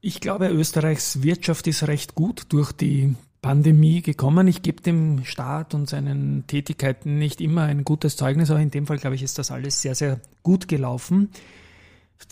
Ich 0.00 0.20
glaube, 0.20 0.48
Österreichs 0.48 1.22
Wirtschaft 1.22 1.66
ist 1.66 1.88
recht 1.88 2.14
gut 2.14 2.44
durch 2.50 2.72
die 2.72 3.16
Pandemie 3.42 4.02
gekommen. 4.02 4.48
Ich 4.48 4.62
gebe 4.62 4.82
dem 4.82 5.24
Staat 5.24 5.74
und 5.74 5.88
seinen 5.88 6.46
Tätigkeiten 6.46 7.18
nicht 7.18 7.40
immer 7.40 7.62
ein 7.62 7.84
gutes 7.84 8.16
Zeugnis, 8.16 8.50
aber 8.50 8.60
in 8.60 8.70
dem 8.70 8.86
Fall, 8.86 8.98
glaube 8.98 9.16
ich, 9.16 9.22
ist 9.22 9.38
das 9.38 9.50
alles 9.50 9.80
sehr, 9.82 9.94
sehr 9.94 10.20
gut 10.42 10.68
gelaufen. 10.68 11.30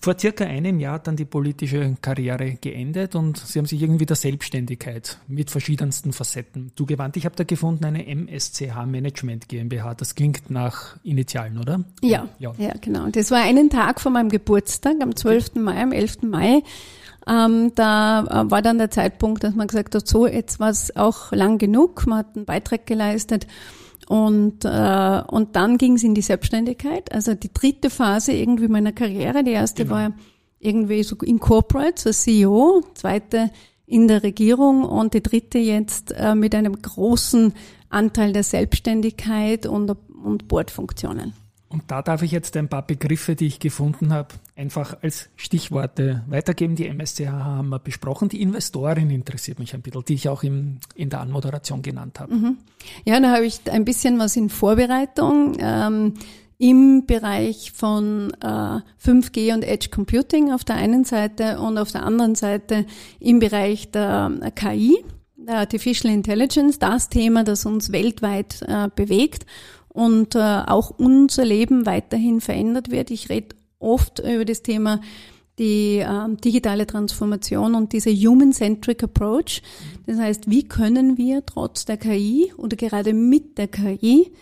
Vor 0.01 0.19
circa 0.19 0.45
einem 0.45 0.81
Jahr 0.81 0.95
hat 0.95 1.07
dann 1.07 1.17
die 1.17 1.25
politische 1.25 1.97
Karriere 2.01 2.59
geendet 2.61 3.15
und 3.15 3.39
Sie 3.39 3.59
haben 3.59 3.67
sich 3.67 3.81
irgendwie 3.81 4.07
der 4.07 4.17
Selbstständigkeit 4.17 5.19
mit 5.29 5.51
verschiedensten 5.51 6.13
Facetten 6.13 6.73
zugewandt. 6.77 7.17
Ich 7.17 7.25
habe 7.25 7.37
da 7.37 7.45
gefunden 7.45 7.85
eine 7.85 8.07
MSCH 8.07 8.87
Management 8.87 9.49
GmbH. 9.49 9.95
Das 9.95 10.15
klingt 10.15 10.51
nach 10.51 10.97
Initialen, 11.05 11.59
oder? 11.59 11.85
Ja, 12.03 12.29
ja. 12.39 12.53
ja, 12.59 12.75
genau. 12.81 13.09
Das 13.09 13.31
war 13.31 13.43
einen 13.43 13.71
Tag 13.71 14.01
vor 14.01 14.13
meinem 14.13 14.29
Geburtstag, 14.29 14.97
am 15.01 15.17
12. 15.17 15.55
Mai, 15.57 15.83
am 15.83 15.93
11. 15.93 16.23
Mai. 16.23 16.63
Ähm, 17.27 17.73
da 17.75 18.25
äh, 18.25 18.51
war 18.51 18.61
dann 18.61 18.77
der 18.77 18.91
Zeitpunkt, 18.91 19.45
dass 19.45 19.55
man 19.55 19.69
gesagt 19.69 19.95
hat, 19.95 20.07
so, 20.07 20.27
jetzt 20.27 20.61
war 20.61 20.69
es 20.69 20.95
auch 20.97 21.33
lang 21.33 21.57
genug, 21.57 22.07
man 22.07 22.19
hat 22.19 22.37
einen 22.37 22.45
Beitrag 22.45 22.87
geleistet 22.87 23.47
und, 24.09 24.65
äh, 24.65 25.23
und 25.27 25.57
dann 25.57 25.79
ging 25.79 25.95
es 25.95 26.03
in 26.03 26.15
die 26.15 26.23
Selbstständigkeit, 26.23 27.13
also 27.13 27.35
die 27.35 27.53
dritte 27.53 27.91
Phase 27.91 28.33
irgendwie 28.33 28.69
meiner 28.69 28.93
Karriere. 28.93 29.45
Die 29.45 29.53
erste 29.53 29.85
Genau. 29.85 29.95
war 29.97 30.13
irgendwie 30.59 31.03
so 31.03 31.17
in 31.17 31.41
Corporate, 31.41 32.01
so 32.01 32.11
CEO, 32.11 32.83
zweite 32.95 33.51
in 33.87 34.09
der 34.09 34.23
Regierung 34.23 34.85
und 34.85 35.15
die 35.15 35.23
dritte 35.23 35.59
jetzt 35.59 36.13
äh, 36.13 36.35
mit 36.35 36.55
einem 36.55 36.81
großen 36.81 37.53
Anteil 37.91 38.33
der 38.33 38.43
Selbstständigkeit 38.43 39.67
und, 39.67 39.95
und 40.23 40.49
Bordfunktionen. 40.49 41.35
Und 41.75 41.83
da 41.89 42.03
darf 42.03 42.23
ich 42.23 42.31
jetzt 42.31 42.57
ein 42.57 42.69
paar 42.69 42.87
Begriffe, 42.87 43.35
die 43.35 43.49
ich 43.49 43.59
gefunden 43.59 44.13
habe, 44.13 44.29
einfach 44.55 44.97
als 45.03 45.29
Stichworte 45.35 46.23
weitergeben. 46.29 46.77
Die 46.77 46.87
MSCH 46.87 47.27
haben 47.27 47.71
wir 47.71 47.81
besprochen. 47.81 48.29
Die 48.29 48.41
Investorin 48.43 49.11
interessiert 49.11 49.59
mich 49.59 49.75
ein 49.75 49.83
bisschen, 49.83 50.05
die 50.05 50.15
ich 50.15 50.29
auch 50.29 50.45
im, 50.45 50.79
in 50.95 51.11
der 51.11 51.21
Anmoderation 51.21 51.83
genannt 51.83 52.21
habe. 52.21 52.33
Mhm. 52.33 52.59
Ja, 53.05 53.19
da 53.19 53.33
habe 53.33 53.45
ich 53.45 53.59
ein 53.69 53.85
bisschen 53.85 54.21
was 54.21 54.37
in 54.37 54.51
Vorbereitung. 54.51 55.57
Ähm, 55.59 56.15
im 56.59 57.07
Bereich 57.07 57.73
von 57.73 58.33
äh, 58.41 58.79
5G 59.05 59.53
und 59.53 59.65
Edge 59.65 59.89
Computing 59.91 60.53
auf 60.53 60.63
der 60.63 60.77
einen 60.77 61.03
Seite 61.03 61.59
und 61.59 61.77
auf 61.77 61.91
der 61.91 62.05
anderen 62.05 62.37
Seite 62.37 62.87
im 63.19 63.41
Bereich 63.41 63.91
der 63.91 64.31
äh, 64.41 64.53
KI, 64.53 65.05
der 65.37 65.57
Artificial 65.57 66.15
Intelligence, 66.15 66.79
das 66.79 67.09
Thema, 67.09 67.43
das 67.43 67.67
uns 67.67 67.91
weltweit 67.91 68.63
äh, 68.63 68.89
bewegt 68.95 69.45
und 69.95 70.35
äh, 70.35 70.39
auch 70.39 70.91
unser 70.91 71.45
Leben 71.45 71.87
weiterhin 71.87 72.43
verändert 72.43 72.91
wird. 72.91 73.11
Ich 73.11 73.31
rede 73.31 73.55
oft 73.79 74.19
über 74.19 74.45
das 74.45 74.63
Thema 74.63 75.01
die 75.59 75.99
äh, 75.99 76.37
digitale 76.45 76.85
Transformation 76.85 77.77
und 77.77 77.93
diese 77.93 78.11
Human-Centric 78.11 79.05
Approach. 79.05 79.63
Das 80.05 80.19
heißt, 80.19 80.51
wie 80.51 80.65
können 80.65 81.17
wir 81.17 81.47
trotz 81.47 81.85
der 81.85 81.97
KI 81.97 82.53
oder 82.57 82.77
gerade 82.77 83.15
mit 83.15 83.57
der 83.57 83.69
KI 83.69 84.33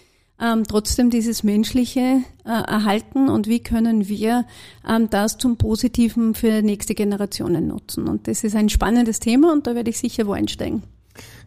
ähm, 0.41 0.65
trotzdem 0.67 1.11
dieses 1.11 1.43
Menschliche 1.43 2.23
äh, 2.47 2.49
erhalten 2.49 3.29
und 3.29 3.47
wie 3.47 3.61
können 3.61 4.09
wir 4.09 4.47
ähm, 4.89 5.11
das 5.11 5.37
zum 5.37 5.59
Positiven 5.59 6.35
für 6.35 6.63
nächste 6.63 6.95
Generationen 6.95 7.67
nutzen. 7.67 8.09
Und 8.09 8.27
das 8.27 8.43
ist 8.43 8.57
ein 8.57 8.71
spannendes 8.71 9.21
Thema 9.21 9.53
und 9.53 9.67
da 9.67 9.75
werde 9.75 9.91
ich 9.91 9.99
sicher 9.99 10.27
wo 10.27 10.33
einsteigen. 10.33 10.83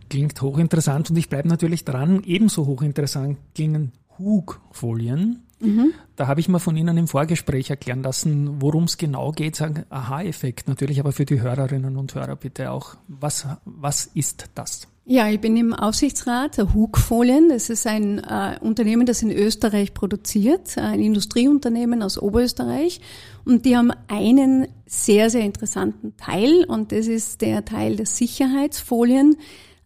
Klingt 0.09 0.41
hochinteressant 0.41 1.09
und 1.09 1.17
ich 1.17 1.29
bleibe 1.29 1.47
natürlich 1.47 1.85
dran. 1.85 2.23
Ebenso 2.25 2.65
hochinteressant 2.65 3.37
klingen 3.53 3.91
Hug-Folien. 4.19 5.43
Mhm. 5.59 5.93
Da 6.15 6.27
habe 6.27 6.39
ich 6.39 6.49
mal 6.49 6.59
von 6.59 6.75
Ihnen 6.75 6.97
im 6.97 7.07
Vorgespräch 7.07 7.69
erklären 7.69 8.03
lassen, 8.03 8.61
worum 8.61 8.85
es 8.85 8.97
genau 8.97 9.31
geht. 9.31 9.55
Sagen 9.55 9.85
Aha-Effekt 9.89 10.67
natürlich, 10.67 10.99
aber 10.99 11.11
für 11.11 11.25
die 11.25 11.41
Hörerinnen 11.41 11.97
und 11.97 12.13
Hörer 12.13 12.35
bitte 12.35 12.71
auch. 12.71 12.95
Was, 13.07 13.47
was 13.65 14.05
ist 14.13 14.45
das? 14.55 14.87
Ja, 15.07 15.29
ich 15.29 15.39
bin 15.39 15.55
im 15.55 15.73
Aufsichtsrat 15.73 16.57
der 16.57 16.73
Hug-Folien. 16.73 17.49
Das 17.49 17.69
ist 17.69 17.85
ein 17.85 18.19
äh, 18.19 18.57
Unternehmen, 18.59 19.05
das 19.05 19.21
in 19.21 19.29
Österreich 19.29 19.93
produziert, 19.93 20.79
ein 20.79 20.99
Industrieunternehmen 20.99 22.01
aus 22.01 22.17
Oberösterreich. 22.17 23.01
Und 23.45 23.65
die 23.65 23.77
haben 23.77 23.91
einen 24.07 24.67
sehr, 24.87 25.29
sehr 25.29 25.43
interessanten 25.43 26.17
Teil 26.17 26.65
und 26.67 26.91
das 26.91 27.05
ist 27.05 27.41
der 27.41 27.63
Teil 27.65 27.97
der 27.97 28.07
Sicherheitsfolien. 28.07 29.37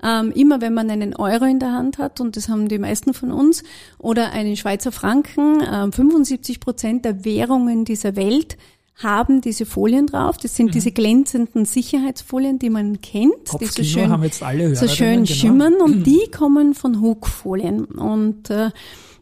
Ähm, 0.01 0.31
immer 0.31 0.62
wenn 0.62 0.73
man 0.73 0.89
einen 0.89 1.15
Euro 1.15 1.45
in 1.45 1.59
der 1.59 1.73
Hand 1.73 1.97
hat, 1.97 2.21
und 2.21 2.38
das 2.38 2.47
haben 2.47 2.69
die 2.69 2.79
meisten 2.79 3.13
von 3.13 3.31
uns, 3.31 3.63
oder 3.97 4.31
einen 4.31 4.55
Schweizer 4.55 4.91
Franken, 4.91 5.62
äh, 5.62 5.91
75 5.91 6.59
Prozent 6.59 7.05
der 7.05 7.25
Währungen 7.25 7.85
dieser 7.85 8.15
Welt 8.15 8.57
haben 8.95 9.41
diese 9.41 9.65
Folien 9.65 10.07
drauf. 10.07 10.38
Das 10.38 10.55
sind 10.55 10.67
mhm. 10.67 10.71
diese 10.71 10.91
glänzenden 10.91 11.65
Sicherheitsfolien, 11.65 12.59
die 12.59 12.69
man 12.69 13.01
kennt, 13.01 13.33
die 13.59 13.65
so 13.65 13.83
schön, 13.83 14.75
so 14.75 14.88
schön 14.88 15.23
genau. 15.23 15.25
schimmern 15.25 15.73
und 15.75 16.03
die 16.05 16.29
kommen 16.35 16.73
von 16.73 17.01
Hookfolien. 17.01 17.85
Und 17.85 18.49
äh, 18.49 18.71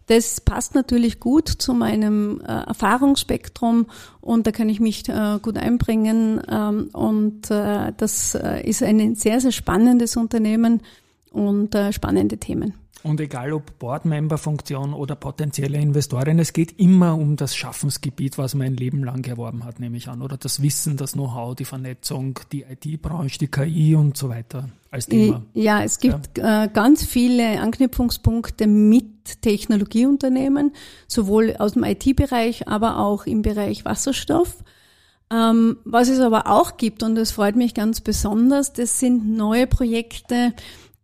das 0.08 0.42
passt 0.42 0.74
natürlich 0.74 1.20
gut 1.20 1.48
zu 1.48 1.74
meinem 1.74 2.42
äh, 2.42 2.46
Erfahrungsspektrum 2.46 3.88
und 4.22 4.48
da 4.48 4.52
kann 4.52 4.70
ich 4.70 4.80
mich 4.80 5.08
äh, 5.10 5.40
gut 5.42 5.58
einbringen. 5.58 6.42
Ähm, 6.50 6.90
und 6.94 7.52
äh, 7.52 7.92
das 7.96 8.36
äh, 8.36 8.62
ist 8.68 8.84
ein 8.84 9.16
sehr, 9.16 9.40
sehr 9.42 9.52
spannendes 9.52 10.16
Unternehmen 10.16 10.82
und 11.32 11.76
äh, 11.76 11.92
spannende 11.92 12.38
Themen. 12.38 12.74
Und 13.04 13.22
egal 13.22 13.54
ob 13.54 13.78
Boardmember-Funktion 13.80 14.94
oder 14.94 15.16
potenzielle 15.16 15.78
Investoren, 15.78 16.40
es 16.40 16.52
geht 16.52 16.80
immer 16.80 17.16
um 17.16 17.36
das 17.36 17.56
Schaffensgebiet, 17.56 18.38
was 18.38 18.56
man 18.56 18.68
ein 18.68 18.76
Leben 18.76 19.04
lang 19.04 19.26
erworben 19.28 19.66
hat, 19.66 19.80
nehme 19.80 19.98
ich 19.98 20.08
an. 20.08 20.22
Oder 20.22 20.38
das 20.38 20.62
Wissen, 20.62 20.98
das 20.98 21.14
Know-how, 21.14 21.56
die 21.56 21.66
Vernetzung, 21.66 22.40
die 22.52 22.64
IT-Branche, 22.64 23.40
die 23.40 23.48
KI 23.48 23.96
und 23.96 24.18
so 24.18 24.30
weiter 24.30 24.70
als 24.98 25.08
Thema. 25.08 25.46
Ja, 25.54 25.84
es 25.84 26.00
gibt 26.00 26.38
ja. 26.38 26.66
Äh, 26.66 26.70
ganz 26.70 27.06
viele 27.06 27.60
Anknüpfungspunkte 27.60 28.68
mit 28.68 29.42
Technologieunternehmen, 29.42 30.74
sowohl 31.08 31.56
aus 31.58 31.74
dem 31.74 31.84
IT-Bereich, 31.84 32.68
aber 32.68 33.00
auch 33.00 33.26
im 33.26 33.42
Bereich 33.42 33.86
Wasserstoff. 33.86 34.64
Ähm, 35.30 35.78
was 35.84 36.08
es 36.08 36.20
aber 36.20 36.48
auch 36.48 36.78
gibt, 36.78 37.04
und 37.04 37.16
das 37.16 37.32
freut 37.32 37.56
mich 37.56 37.74
ganz 37.74 38.00
besonders, 38.02 38.74
das 38.74 39.00
sind 39.00 39.36
neue 39.36 39.68
Projekte, 39.68 40.54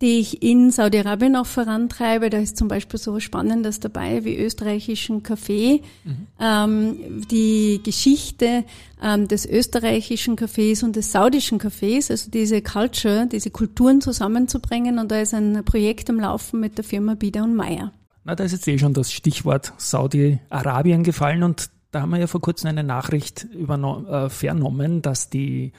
die 0.01 0.19
ich 0.19 0.43
in 0.43 0.71
Saudi-Arabien 0.71 1.35
auch 1.35 1.45
vorantreibe. 1.45 2.29
Da 2.29 2.37
ist 2.37 2.57
zum 2.57 2.67
Beispiel 2.67 2.99
so 2.99 3.13
was 3.13 3.23
Spannendes 3.23 3.79
dabei 3.79 4.25
wie 4.25 4.37
österreichischen 4.37 5.23
Kaffee. 5.23 5.81
Mhm. 6.03 6.27
Ähm, 6.39 7.25
die 7.31 7.79
Geschichte 7.83 8.65
ähm, 9.01 9.27
des 9.27 9.45
österreichischen 9.45 10.35
Kaffees 10.35 10.83
und 10.83 10.95
des 10.95 11.11
saudischen 11.11 11.57
Kaffees, 11.57 12.11
also 12.11 12.29
diese 12.31 12.61
Culture, 12.61 13.27
diese 13.31 13.49
Kulturen 13.49 14.01
zusammenzubringen. 14.01 14.99
Und 14.99 15.11
da 15.11 15.21
ist 15.21 15.33
ein 15.33 15.63
Projekt 15.63 16.09
am 16.09 16.19
Laufen 16.19 16.59
mit 16.59 16.77
der 16.77 16.83
Firma 16.83 17.15
Bieder 17.15 17.43
und 17.43 17.55
Meier. 17.55 17.93
Na, 18.25 18.35
da 18.35 18.43
ist 18.43 18.53
jetzt 18.53 18.67
eh 18.67 18.77
schon 18.77 18.93
das 18.93 19.11
Stichwort 19.11 19.73
Saudi-Arabien 19.77 21.03
gefallen 21.03 21.43
und 21.43 21.69
da 21.91 22.01
haben 22.01 22.09
wir 22.09 22.19
ja 22.19 22.27
vor 22.27 22.41
kurzem 22.41 22.69
eine 22.69 22.83
Nachricht 22.83 23.45
äh, 23.53 24.29
vernommen, 24.29 25.01
dass 25.01 25.29
die 25.29 25.71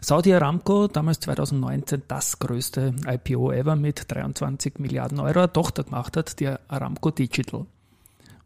Saudi 0.00 0.32
Aramco, 0.32 0.88
damals 0.88 1.20
2019 1.20 2.02
das 2.08 2.38
größte 2.38 2.94
IPO 3.06 3.52
ever 3.52 3.76
mit 3.76 4.04
23 4.08 4.78
Milliarden 4.78 5.20
Euro, 5.20 5.46
Tochter 5.46 5.84
gemacht 5.84 6.16
hat, 6.16 6.38
die 6.40 6.48
Aramco 6.68 7.10
Digital. 7.10 7.66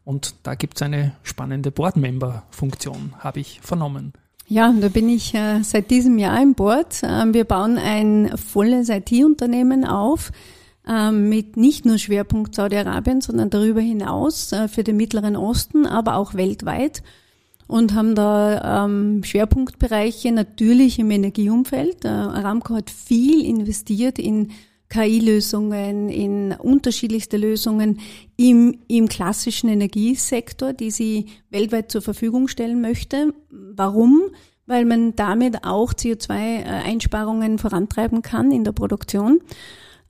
Und 0.03 0.35
da 0.43 0.55
gibt 0.55 0.77
es 0.77 0.81
eine 0.81 1.13
spannende 1.23 1.71
Board-Member-Funktion, 1.71 3.13
habe 3.19 3.39
ich 3.39 3.61
vernommen. 3.61 4.13
Ja, 4.47 4.73
da 4.77 4.89
bin 4.89 5.07
ich 5.07 5.33
äh, 5.33 5.63
seit 5.63 5.91
diesem 5.91 6.17
Jahr 6.17 6.41
im 6.41 6.55
Board. 6.55 7.01
Ähm, 7.03 7.33
wir 7.33 7.45
bauen 7.45 7.77
ein 7.77 8.37
volles 8.37 8.89
IT-Unternehmen 8.89 9.85
auf 9.85 10.31
ähm, 10.87 11.29
mit 11.29 11.55
nicht 11.57 11.85
nur 11.85 11.97
Schwerpunkt 11.97 12.55
Saudi-Arabien, 12.55 13.21
sondern 13.21 13.49
darüber 13.49 13.81
hinaus 13.81 14.51
äh, 14.51 14.67
für 14.67 14.83
den 14.83 14.97
Mittleren 14.97 15.35
Osten, 15.35 15.85
aber 15.85 16.15
auch 16.15 16.33
weltweit 16.33 17.03
und 17.71 17.93
haben 17.93 18.15
da 18.15 18.83
ähm, 18.83 19.23
Schwerpunktbereiche 19.23 20.33
natürlich 20.33 20.99
im 20.99 21.09
Energieumfeld. 21.09 22.03
Äh, 22.03 22.09
Aramco 22.09 22.75
hat 22.75 22.89
viel 22.89 23.45
investiert 23.45 24.19
in 24.19 24.51
KI-Lösungen, 24.89 26.09
in 26.09 26.51
unterschiedlichste 26.51 27.37
Lösungen 27.37 28.01
im, 28.35 28.77
im 28.89 29.07
klassischen 29.07 29.69
Energiesektor, 29.69 30.73
die 30.73 30.91
sie 30.91 31.27
weltweit 31.49 31.89
zur 31.93 32.01
Verfügung 32.01 32.49
stellen 32.49 32.81
möchte. 32.81 33.33
Warum? 33.49 34.19
Weil 34.65 34.83
man 34.83 35.15
damit 35.15 35.63
auch 35.63 35.93
CO2-Einsparungen 35.93 37.57
vorantreiben 37.57 38.21
kann 38.21 38.51
in 38.51 38.65
der 38.65 38.73
Produktion. 38.73 39.39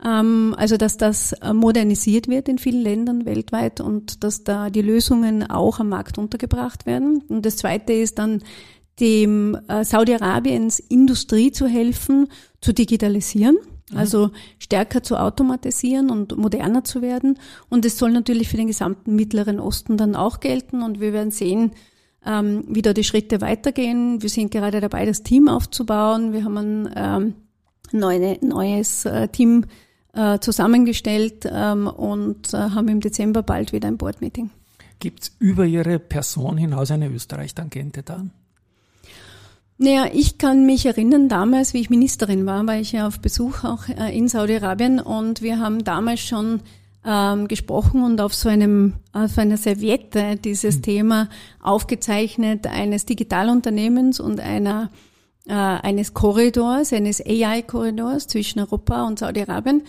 Ähm, 0.04 0.56
also 0.58 0.78
dass 0.78 0.98
das 0.98 1.34
äh, 1.34 1.54
modernisiert 1.54 2.28
wird 2.28 2.50
in 2.50 2.58
vielen 2.58 2.82
Ländern 2.82 3.26
weltweit 3.26 3.82
und 3.82 4.24
dass 4.24 4.44
da 4.44 4.70
die 4.70 4.82
Lösungen 4.82 5.50
auch 5.50 5.80
am 5.80 5.90
Markt 5.90 6.18
untergebracht 6.18 6.86
werden. 6.86 7.24
Und 7.28 7.46
das 7.46 7.58
Zweite 7.58 7.94
ist 7.94 8.18
dann 8.18 8.42
dem 9.00 9.58
äh, 9.68 9.84
Saudi-Arabiens 9.84 10.80
Industrie 10.80 11.52
zu 11.52 11.68
helfen, 11.68 12.28
zu 12.62 12.74
digitalisieren. 12.74 13.58
Mhm. 13.92 13.98
Also 13.98 14.32
stärker 14.58 15.04
zu 15.04 15.18
automatisieren 15.18 16.10
und 16.10 16.38
moderner 16.38 16.84
zu 16.84 17.02
werden. 17.02 17.38
Und 17.70 17.86
es 17.86 17.98
soll 17.98 18.12
natürlich 18.12 18.50
für 18.50 18.58
den 18.58 18.68
gesamten 18.68 19.16
Mittleren 19.16 19.60
Osten 19.60 19.98
dann 19.98 20.16
auch 20.16 20.40
gelten. 20.40 20.82
Und 20.82 21.00
wir 21.00 21.14
werden 21.14 21.32
sehen, 21.32 21.72
ähm, 22.26 22.64
wie 22.68 22.82
da 22.82 22.94
die 22.94 23.04
Schritte 23.04 23.42
weitergehen. 23.42 24.22
Wir 24.22 24.30
sind 24.30 24.52
gerade 24.52 24.82
dabei, 24.82 25.06
das 25.06 25.24
Team 25.24 25.48
aufzubauen. 25.48 26.34
Wir 26.34 26.44
haben 26.44 26.58
ein 26.58 26.90
ähm, 26.96 27.34
neue, 27.92 28.38
neues 28.46 29.06
äh, 29.06 29.28
Team 29.28 29.66
äh, 30.13 30.39
zusammengestellt 30.39 31.50
ähm, 31.52 31.88
und 31.88 32.54
äh, 32.54 32.58
haben 32.58 32.88
im 32.88 33.00
Dezember 33.00 33.43
bald 33.43 33.74
wieder 33.74 33.88
ein 33.88 33.97
Board-Meeting. 33.97 34.50
Gibt 35.00 35.24
es 35.24 35.36
über 35.39 35.65
Ihre 35.65 36.00
Person 36.00 36.58
hinaus 36.58 36.91
eine 36.91 37.10
Österreich-Tangente 37.10 38.04
da? 38.04 38.26
Naja, 39.78 40.06
ich 40.13 40.38
kann 40.38 40.67
mich 40.67 40.86
erinnern, 40.86 41.28
damals, 41.28 41.74
wie 41.74 41.80
ich 41.80 41.89
Ministerin 41.89 42.45
war, 42.45 42.67
war 42.67 42.78
ich 42.78 42.91
ja 42.91 43.08
auf 43.08 43.19
Besuch 43.19 43.63
auch 43.63 43.89
äh, 43.89 44.15
in 44.15 44.28
Saudi-Arabien 44.28 45.00
und 45.00 45.41
wir 45.41 45.58
haben 45.58 45.84
damals 45.84 46.19
schon 46.19 46.60
ähm, 47.04 47.47
gesprochen 47.47 48.04
und 48.04 48.21
auf 48.21 48.34
so 48.36 48.47
einem 48.47 48.93
auf 49.12 49.38
einer 49.39 49.58
Serviette 49.58 50.36
dieses 50.36 50.78
mhm. 50.78 50.82
Thema 50.84 51.30
aufgezeichnet 51.62 52.67
eines 52.67 53.06
Digitalunternehmens 53.06 54.19
und 54.19 54.39
einer 54.39 54.91
äh, 55.48 55.54
eines 55.54 56.14
Korridors, 56.14 56.94
eines 56.94 57.22
AI-Korridors 57.26 58.28
zwischen 58.28 58.60
Europa 58.60 59.04
und 59.04 59.20
Saudi-Arabien. 59.20 59.84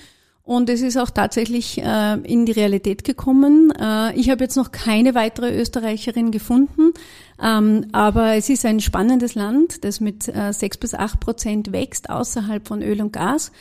Und 0.44 0.68
es 0.68 0.82
ist 0.82 0.96
auch 0.96 1.10
tatsächlich 1.10 1.78
äh, 1.78 2.14
in 2.24 2.46
die 2.46 2.52
Realität 2.52 3.04
gekommen. 3.04 3.72
Äh, 3.78 4.14
ich 4.18 4.28
habe 4.28 4.42
jetzt 4.42 4.56
noch 4.56 4.72
keine 4.72 5.14
weitere 5.14 5.56
Österreicherin 5.56 6.32
gefunden, 6.32 6.92
ähm, 7.40 7.86
aber 7.92 8.34
es 8.34 8.48
ist 8.48 8.66
ein 8.66 8.80
spannendes 8.80 9.36
Land, 9.36 9.84
das 9.84 10.00
mit 10.00 10.26
äh, 10.28 10.52
bis 10.80 10.94
acht 10.94 11.20
Prozent 11.20 11.70
wächst 11.70 12.10
außerhalb 12.10 12.66
von 12.66 12.82
Öl 12.82 13.00
und 13.00 13.12
Gas. 13.12 13.52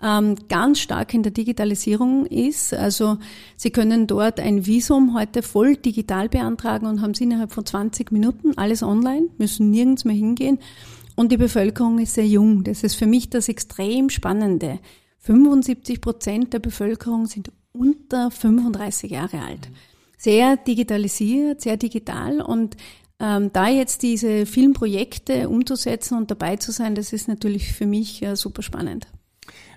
ähm, 0.00 0.36
ganz 0.48 0.78
stark 0.78 1.12
in 1.12 1.24
der 1.24 1.32
Digitalisierung 1.32 2.26
ist. 2.26 2.72
Also 2.72 3.18
Sie 3.56 3.70
können 3.70 4.06
dort 4.06 4.38
ein 4.38 4.64
Visum 4.64 5.18
heute 5.18 5.42
voll 5.42 5.76
digital 5.76 6.28
beantragen 6.28 6.86
und 6.86 7.02
haben 7.02 7.12
es 7.12 7.20
innerhalb 7.20 7.52
von 7.52 7.66
20 7.66 8.12
Minuten, 8.12 8.56
alles 8.56 8.82
online, 8.82 9.26
müssen 9.38 9.70
nirgends 9.70 10.04
mehr 10.04 10.14
hingehen. 10.14 10.60
Und 11.18 11.32
die 11.32 11.36
Bevölkerung 11.36 11.98
ist 11.98 12.14
sehr 12.14 12.28
jung. 12.28 12.62
Das 12.62 12.84
ist 12.84 12.94
für 12.94 13.06
mich 13.06 13.28
das 13.28 13.48
extrem 13.48 14.08
Spannende. 14.08 14.78
75 15.18 16.00
Prozent 16.00 16.52
der 16.52 16.60
Bevölkerung 16.60 17.26
sind 17.26 17.50
unter 17.72 18.30
35 18.30 19.10
Jahre 19.10 19.40
alt. 19.40 19.68
Sehr 20.16 20.56
digitalisiert, 20.56 21.60
sehr 21.60 21.76
digital 21.76 22.40
und 22.40 22.76
ähm, 23.18 23.50
da 23.52 23.66
jetzt 23.66 24.04
diese 24.04 24.46
vielen 24.46 24.74
Projekte 24.74 25.48
umzusetzen 25.48 26.16
und 26.16 26.30
dabei 26.30 26.54
zu 26.54 26.70
sein, 26.70 26.94
das 26.94 27.12
ist 27.12 27.26
natürlich 27.26 27.72
für 27.72 27.86
mich 27.86 28.22
äh, 28.22 28.36
super 28.36 28.62
spannend. 28.62 29.08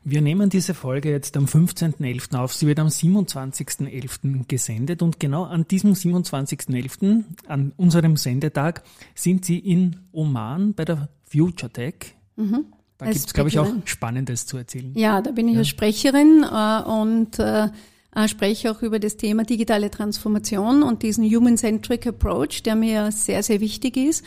Wir 0.03 0.21
nehmen 0.21 0.51
diese 0.51 0.75
Folge 0.75 1.09
jetzt 1.09 1.35
am 1.37 1.45
15.11. 1.45 2.35
auf. 2.37 2.53
Sie 2.53 2.67
wird 2.67 2.79
am 2.79 2.87
27.11. 2.87 4.47
gesendet 4.47 5.01
und 5.01 5.19
genau 5.19 5.45
an 5.45 5.67
diesem 5.67 5.93
27.11., 5.93 7.23
an 7.47 7.73
unserem 7.77 8.15
Sendetag, 8.15 8.83
sind 9.15 9.43
Sie 9.43 9.57
in 9.57 10.01
Oman 10.11 10.75
bei 10.75 10.85
der 10.85 11.09
Future 11.31 11.71
Tech. 11.71 12.15
Mhm. 12.35 12.65
Da 12.97 13.05
gibt 13.07 13.25
es, 13.25 13.33
glaube 13.33 13.49
ich, 13.49 13.57
auch 13.57 13.71
Spannendes 13.85 14.45
zu 14.45 14.57
erzählen. 14.57 14.93
Ja, 14.95 15.21
da 15.21 15.31
bin 15.31 15.47
ich 15.47 15.53
ja. 15.55 15.59
als 15.59 15.69
Sprecherin 15.69 16.43
äh, 16.43 16.81
und 16.83 17.39
äh, 17.39 17.69
äh, 18.13 18.27
spreche 18.27 18.71
auch 18.71 18.81
über 18.81 18.99
das 18.99 19.17
Thema 19.17 19.43
digitale 19.43 19.89
Transformation 19.89 20.83
und 20.83 21.01
diesen 21.01 21.25
Human-Centric 21.25 22.05
Approach, 22.05 22.61
der 22.63 22.75
mir 22.75 23.11
sehr, 23.11 23.41
sehr 23.41 23.59
wichtig 23.59 23.97
ist. 23.97 24.23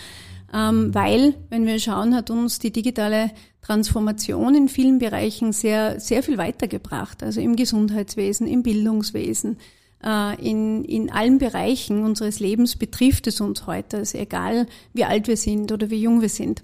Ähm, 0.53 0.95
weil, 0.95 1.35
wenn 1.51 1.67
wir 1.67 1.79
schauen, 1.79 2.15
hat 2.15 2.31
uns 2.31 2.59
die 2.59 2.73
digitale 2.73 3.31
Transformation 3.63 4.55
in 4.55 4.69
vielen 4.69 4.99
Bereichen 4.99 5.53
sehr, 5.53 6.01
sehr 6.01 6.23
viel 6.23 6.39
weitergebracht. 6.39 7.23
Also 7.23 7.41
im 7.41 7.57
Gesundheitswesen, 7.57 8.47
im 8.47 8.63
Bildungswesen, 8.63 9.59
äh, 10.05 10.41
in, 10.43 10.85
in 10.85 11.11
allen 11.11 11.39
Bereichen 11.39 12.05
unseres 12.05 12.41
Lebens 12.41 12.77
betrifft 12.77 13.27
es 13.27 13.41
uns 13.41 13.67
heute. 13.67 13.99
Also 13.99 14.19
egal, 14.19 14.67
wie 14.93 15.05
alt 15.05 15.29
wir 15.29 15.37
sind 15.37 15.73
oder 15.73 15.91
wie 15.91 16.01
jung 16.01 16.21
wir 16.21 16.29
sind. 16.29 16.63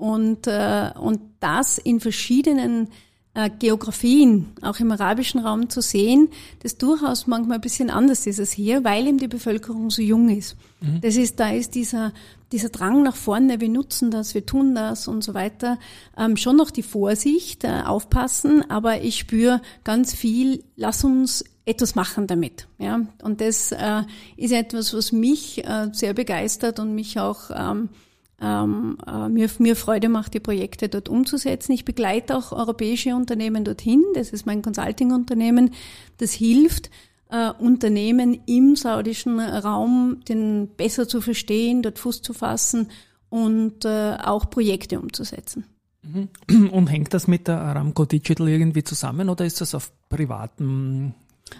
Und, 0.00 0.46
äh, 0.46 0.90
und 0.98 1.20
das 1.40 1.78
in 1.78 2.00
verschiedenen 2.00 2.88
äh, 3.34 3.50
Geografien, 3.50 4.48
auch 4.62 4.80
im 4.80 4.90
arabischen 4.90 5.40
Raum 5.40 5.68
zu 5.68 5.82
sehen, 5.82 6.30
das 6.62 6.78
durchaus 6.78 7.26
manchmal 7.26 7.58
ein 7.58 7.60
bisschen 7.60 7.90
anders 7.90 8.26
ist 8.26 8.40
als 8.40 8.50
hier, 8.50 8.82
weil 8.82 9.06
eben 9.06 9.18
die 9.18 9.28
Bevölkerung 9.28 9.90
so 9.90 10.02
jung 10.02 10.28
ist. 10.30 10.56
Mhm. 10.80 11.00
Das 11.00 11.16
ist, 11.16 11.38
da 11.38 11.50
ist 11.50 11.74
dieser, 11.74 12.12
dieser 12.50 12.70
Drang 12.70 13.02
nach 13.02 13.14
vorne, 13.14 13.60
wir 13.60 13.68
nutzen 13.68 14.10
das, 14.10 14.34
wir 14.34 14.46
tun 14.46 14.74
das 14.74 15.06
und 15.06 15.22
so 15.22 15.34
weiter, 15.34 15.78
ähm, 16.16 16.36
schon 16.36 16.56
noch 16.56 16.70
die 16.70 16.82
Vorsicht, 16.82 17.62
äh, 17.64 17.82
aufpassen, 17.84 18.68
aber 18.68 19.02
ich 19.02 19.18
spüre 19.18 19.60
ganz 19.84 20.12
viel, 20.14 20.64
lass 20.76 21.04
uns 21.04 21.44
etwas 21.66 21.94
machen 21.94 22.26
damit. 22.26 22.66
Ja? 22.78 23.02
Und 23.22 23.40
das 23.40 23.70
äh, 23.70 24.02
ist 24.36 24.52
etwas, 24.52 24.92
was 24.92 25.12
mich 25.12 25.64
äh, 25.64 25.88
sehr 25.92 26.14
begeistert 26.14 26.80
und 26.80 26.94
mich 26.94 27.20
auch 27.20 27.50
ähm, 27.54 27.90
ähm, 28.40 28.96
äh, 29.06 29.28
mir, 29.28 29.48
mir 29.58 29.76
Freude 29.76 30.08
macht, 30.08 30.34
die 30.34 30.40
Projekte 30.40 30.88
dort 30.88 31.08
umzusetzen. 31.08 31.72
Ich 31.72 31.84
begleite 31.84 32.36
auch 32.36 32.52
europäische 32.52 33.14
Unternehmen 33.14 33.64
dorthin. 33.64 34.02
Das 34.14 34.30
ist 34.30 34.46
mein 34.46 34.62
Consulting-Unternehmen. 34.62 35.72
Das 36.18 36.32
hilft, 36.32 36.90
äh, 37.30 37.50
Unternehmen 37.50 38.40
im 38.46 38.76
saudischen 38.76 39.40
Raum 39.40 40.20
den 40.28 40.68
besser 40.76 41.06
zu 41.06 41.20
verstehen, 41.20 41.82
dort 41.82 41.98
Fuß 41.98 42.22
zu 42.22 42.32
fassen 42.32 42.88
und 43.28 43.84
äh, 43.84 44.16
auch 44.22 44.50
Projekte 44.50 45.00
umzusetzen. 45.00 45.64
Mhm. 46.02 46.28
Und 46.70 46.86
hängt 46.88 47.12
das 47.12 47.28
mit 47.28 47.46
der 47.46 47.60
Aramco 47.60 48.06
Digital 48.06 48.48
irgendwie 48.48 48.82
zusammen 48.82 49.28
oder 49.28 49.44
ist 49.44 49.60
das 49.60 49.74
auf 49.74 49.92
privatem 50.08 51.12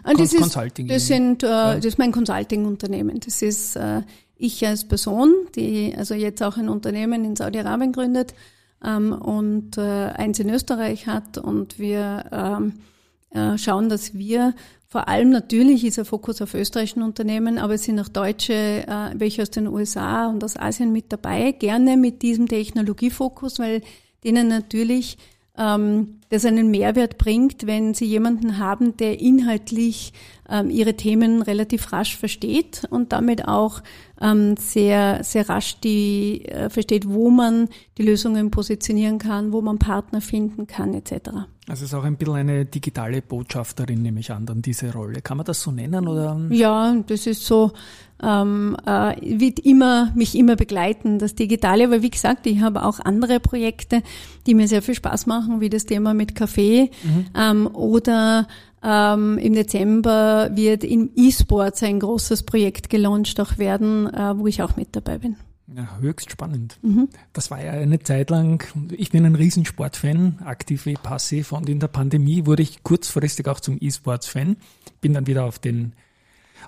ah, 0.03 0.15
das 0.15 0.35
Consulting? 0.35 0.87
Ist, 0.87 0.95
das, 0.95 1.07
sind, 1.07 1.43
äh, 1.43 1.47
das 1.47 1.85
ist 1.85 1.99
mein 1.99 2.13
Consulting-Unternehmen. 2.13 3.21
Das 3.21 3.43
ist 3.43 3.77
äh, 3.77 4.03
ich 4.37 4.67
als 4.67 4.87
Person, 4.87 5.35
die 5.55 5.95
also 5.97 6.15
jetzt 6.15 6.43
auch 6.43 6.57
ein 6.57 6.69
Unternehmen 6.69 7.25
in 7.25 7.37
Saudi-Arabien 7.37 7.93
gründet 7.93 8.35
ähm, 8.85 9.13
und 9.13 9.77
äh, 9.77 9.81
eins 9.81 10.39
in 10.39 10.49
Österreich 10.51 11.07
hat 11.07 11.39
und 11.39 11.79
wir 11.79 12.25
ähm, 12.33 12.73
äh, 13.31 13.59
schauen, 13.59 13.89
dass 13.89 14.15
wir 14.15 14.55
vor 14.89 15.07
allem 15.07 15.31
natürlich 15.31 15.85
ist 15.85 15.99
der 15.99 16.05
Fokus 16.05 16.43
auf 16.43 16.53
österreichischen 16.55 17.03
Unternehmen, 17.03 17.59
aber 17.59 17.75
es 17.75 17.85
sind 17.85 18.01
auch 18.01 18.09
Deutsche, 18.09 18.53
äh, 18.53 19.11
welche 19.15 19.43
aus 19.43 19.51
den 19.51 19.69
USA 19.69 20.27
und 20.27 20.43
aus 20.43 20.57
Asien 20.57 20.91
mit 20.91 21.13
dabei, 21.13 21.53
gerne 21.53 21.97
mit 21.97 22.23
diesem 22.23 22.49
Technologiefokus, 22.49 23.61
weil 23.61 23.83
denen 24.25 24.49
natürlich 24.49 25.17
ähm, 25.61 26.17
das 26.31 26.45
einen 26.45 26.71
Mehrwert 26.71 27.19
bringt, 27.19 27.67
wenn 27.67 27.93
sie 27.93 28.07
jemanden 28.07 28.59
haben, 28.59 28.97
der 28.97 29.21
inhaltlich 29.21 30.13
ähm, 30.49 30.71
ihre 30.71 30.95
Themen 30.95 31.43
relativ 31.43 31.93
rasch 31.93 32.17
versteht 32.17 32.87
und 32.91 33.13
damit 33.13 33.47
auch 33.47 33.83
ähm, 34.21 34.57
sehr, 34.57 35.25
sehr 35.25 35.49
rasch 35.49 35.81
die 35.81 36.45
äh, 36.47 36.69
versteht, 36.69 37.09
wo 37.09 37.31
man 37.31 37.69
die 37.99 38.03
Lösungen 38.03 38.51
positionieren 38.51 39.19
kann, 39.19 39.53
wo 39.53 39.63
man 39.63 39.79
Partner 39.79 40.21
finden 40.21 40.67
kann, 40.67 40.95
etc. 40.95 41.13
Also 41.69 41.85
es 41.85 41.93
ist 41.93 41.95
auch 41.95 42.05
ein 42.05 42.17
bisschen 42.17 42.35
eine 42.35 42.65
digitale 42.65 43.23
Botschafterin, 43.23 44.03
nehme 44.03 44.21
ich 44.21 44.33
an, 44.33 44.45
dann 44.45 44.61
diese 44.61 44.93
Rolle. 44.93 45.23
Kann 45.23 45.37
man 45.37 45.47
das 45.47 45.63
so 45.63 45.71
nennen? 45.71 46.09
Oder? 46.09 46.41
Ja, 46.51 46.97
das 47.07 47.27
ist 47.27 47.47
so, 47.47 47.73
ähm, 48.23 48.77
äh, 48.85 49.17
wird 49.39 49.61
immer, 49.61 50.13
mich 50.15 50.35
immer 50.35 50.57
begleiten, 50.57 51.19
das 51.19 51.35
Digitale. 51.35 51.85
Aber 51.85 52.03
wie 52.03 52.11
gesagt, 52.11 52.47
ich 52.47 52.61
habe 52.61 52.85
auch 52.85 53.01
andere 53.01 53.41
Projekte, 53.41 54.03
die 54.47 54.55
mir 54.55 54.69
sehr 54.69 54.83
viel 54.83 54.95
Spaß 54.95 55.27
machen, 55.27 55.61
wie 55.61 55.71
das 55.71 55.87
Thema 55.87 56.13
mit 56.13 56.35
Kaffee 56.35 56.91
mhm. 57.03 57.27
ähm, 57.35 57.67
oder 57.75 58.47
ähm, 58.83 59.39
Im 59.39 59.55
Dezember 59.55 60.51
wird 60.55 60.85
im 60.85 61.11
E-Sports 61.15 61.83
ein 61.83 62.01
großes 62.01 62.45
Projekt 62.45 62.89
gelauncht 62.89 63.39
auch 63.41 63.59
werden, 63.59 64.07
äh, 64.13 64.39
wo 64.39 64.47
ich 64.47 64.63
auch 64.63 64.77
mit 64.77 64.97
dabei 64.97 65.19
bin. 65.19 65.37
Ja, 65.75 65.99
höchst 66.01 66.33
spannend. 66.33 66.79
Mhm. 66.83 67.09
Das 67.33 67.51
war 67.51 67.63
ja 67.63 67.73
eine 67.73 68.01
Zeit 68.01 68.31
lang, 68.31 68.65
ich 68.91 69.11
bin 69.11 69.25
ein 69.25 69.37
Riesensportfan, 69.37 70.41
aktiv 70.45 70.87
wie 70.87 70.95
passiv 70.95 71.53
und 71.53 71.69
in 71.69 71.79
der 71.79 71.89
Pandemie 71.89 72.47
wurde 72.47 72.63
ich 72.63 72.83
kurzfristig 72.83 73.47
auch 73.47 73.61
zum 73.61 73.77
E-Sports-Fan, 73.81 74.57
bin 75.01 75.15
dann 75.15 75.27
wieder 75.27 75.45
auf 75.45 75.59
den 75.59 75.93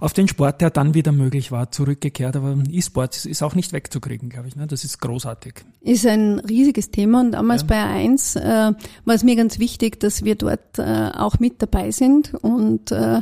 auf 0.01 0.13
den 0.13 0.29
Sport, 0.29 0.61
der 0.61 0.71
dann 0.71 0.95
wieder 0.95 1.13
möglich 1.13 1.53
war, 1.53 1.71
zurückgekehrt. 1.71 2.37
Aber 2.37 2.57
E-Sport 2.71 3.25
ist 3.25 3.43
auch 3.43 3.55
nicht 3.55 3.73
wegzukriegen, 3.73 4.29
glaube 4.29 4.49
ich. 4.49 4.57
Ne? 4.57 4.67
Das 4.67 4.85
ist 4.85 5.01
großartig. 5.01 5.55
Ist 5.81 6.07
ein 6.07 6.39
riesiges 6.41 6.91
Thema 6.91 7.21
und 7.21 7.33
damals 7.33 7.63
ja. 7.63 7.69
bei 7.69 7.77
A1 7.77 8.39
äh, 8.39 8.75
war 9.05 9.15
es 9.15 9.25
mir 9.25 9.37
ganz 9.37 9.59
wichtig, 9.59 10.01
dass 10.01 10.25
wir 10.25 10.35
dort 10.35 10.79
äh, 10.79 11.11
auch 11.15 11.39
mit 11.39 11.63
dabei 11.63 11.91
sind 11.91 12.35
und 12.35 12.91
äh, 12.93 13.21